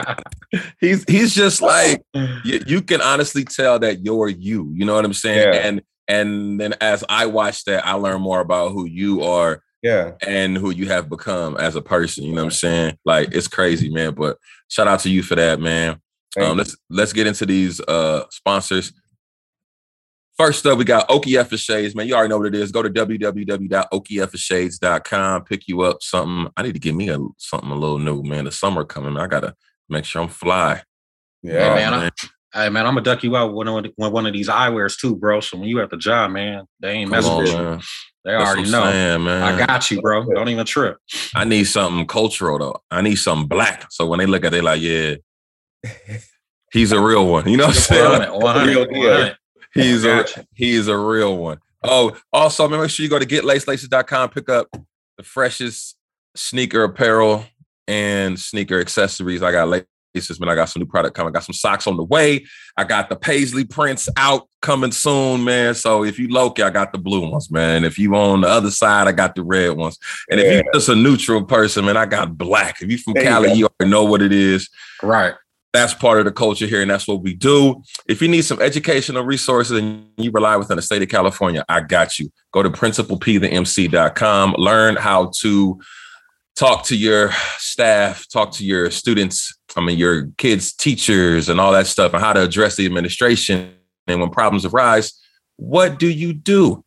[0.80, 4.72] he's he's just like you, you, can honestly tell that you're you.
[4.76, 5.54] You know what I'm saying?
[5.54, 5.60] Yeah.
[5.60, 9.62] And and then as I watch that, I learn more about who you are.
[9.84, 10.12] Yeah.
[10.26, 12.24] And who you have become as a person.
[12.24, 12.98] You know what I'm saying?
[13.06, 14.14] Like it's crazy, man.
[14.14, 14.38] But
[14.70, 16.00] shout out to you for that, man.
[16.40, 18.94] Um, let's let's get into these uh sponsors.
[20.38, 22.08] First up, we got Okie Shades, man.
[22.08, 22.72] You already know what it is.
[22.72, 25.44] Go to www.okiefshades.com.
[25.44, 26.50] Pick you up something.
[26.58, 28.46] I need to get me a something a little new, man.
[28.46, 29.18] The summer coming.
[29.18, 29.56] I gotta
[29.90, 30.84] make sure I'm fly.
[31.44, 31.92] Yeah, oh, man.
[31.92, 32.12] man.
[32.54, 34.98] I, hey man, I'm gonna duck you out with one, of, one of these eyewears
[34.98, 35.42] too, bro.
[35.42, 37.80] So when you at the job, man, they ain't messing with you.
[38.24, 38.84] They That's already know.
[38.84, 39.44] Saying, man.
[39.44, 40.24] I got you, bro.
[40.26, 40.98] Don't even trip.
[41.36, 42.80] I need something cultural though.
[42.92, 43.88] I need something black.
[43.90, 45.16] So when they look at it, they like, yeah,
[46.72, 47.50] he's a real one.
[47.50, 48.32] You know what I'm saying?
[48.32, 49.38] 100, 100, 100.
[49.74, 51.60] He's a he's a real one.
[51.84, 54.68] Oh, also make sure you go to getlacelaces.com, pick up
[55.18, 55.96] the freshest
[56.36, 57.46] sneaker apparel
[57.88, 59.42] and sneaker accessories.
[59.42, 60.50] I got laces, man.
[60.50, 61.32] I got some new product coming.
[61.32, 62.46] I got some socks on the way.
[62.78, 65.74] I got the paisley prints out coming soon, man.
[65.74, 67.84] So if you local, I got the blue ones, man.
[67.84, 69.98] If you on the other side, I got the red ones.
[70.30, 70.46] And yeah.
[70.46, 72.82] if you're just a neutral person, man, I got black.
[72.82, 74.70] If you from there Cali, you, you already know what it is.
[75.02, 75.34] Right
[75.74, 77.82] that's part of the culture here, and that's what we do.
[78.08, 81.82] If you need some educational resources and you rely within the state of California, I
[81.82, 82.30] got you.
[82.52, 85.80] Go to principalpthemc.com, learn how to
[86.56, 91.72] talk to your staff, talk to your students, I mean, your kids' teachers, and all
[91.72, 93.74] that stuff, and how to address the administration.
[94.08, 95.14] And when problems arise,
[95.56, 96.84] what do you do?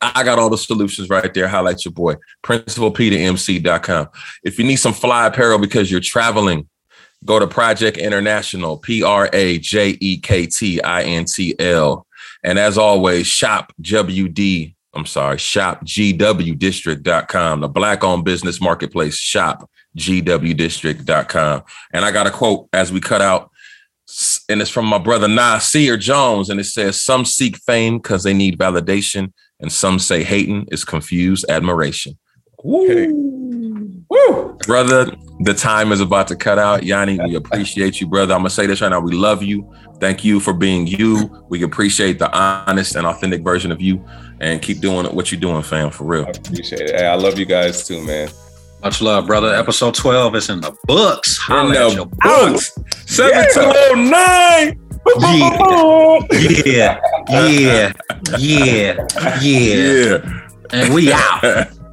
[0.00, 1.46] I got all the solutions right there.
[1.46, 4.08] Highlight your boy, principalpthemc.com.
[4.42, 6.68] If you need some fly apparel because you're traveling,
[7.24, 12.06] Go to Project International, P R A J E K T I N T L.
[12.42, 19.68] And as always, shop WD, I'm sorry, shop GWDistrict.com, the black owned business marketplace, shop
[19.96, 21.62] GWDistrict.com.
[21.92, 23.50] And I got a quote as we cut out,
[24.48, 28.34] and it's from my brother Nasir Jones, and it says, Some seek fame because they
[28.34, 32.18] need validation, and some say hating is confused admiration.
[32.62, 33.63] Woo.
[34.14, 34.56] Woo.
[34.66, 35.10] Brother,
[35.40, 36.84] the time is about to cut out.
[36.84, 38.32] Yanni, we appreciate you, brother.
[38.34, 39.00] I'm gonna say this right now.
[39.00, 39.68] We love you.
[39.98, 41.44] Thank you for being you.
[41.48, 44.04] We appreciate the honest and authentic version of you.
[44.40, 46.26] And keep doing what you're doing, fam, for real.
[46.26, 46.96] I appreciate it.
[46.96, 48.28] Hey, I love you guys too, man.
[48.82, 49.54] Much love, brother.
[49.54, 51.40] Episode 12 is in the books.
[51.48, 52.76] In the books.
[53.06, 54.80] 7209.
[56.66, 57.00] Yeah.
[57.28, 57.52] yeah.
[57.58, 57.92] Yeah.
[58.38, 59.06] Yeah.
[59.40, 59.40] Yeah.
[59.40, 60.40] Yeah.
[60.70, 61.68] And we out.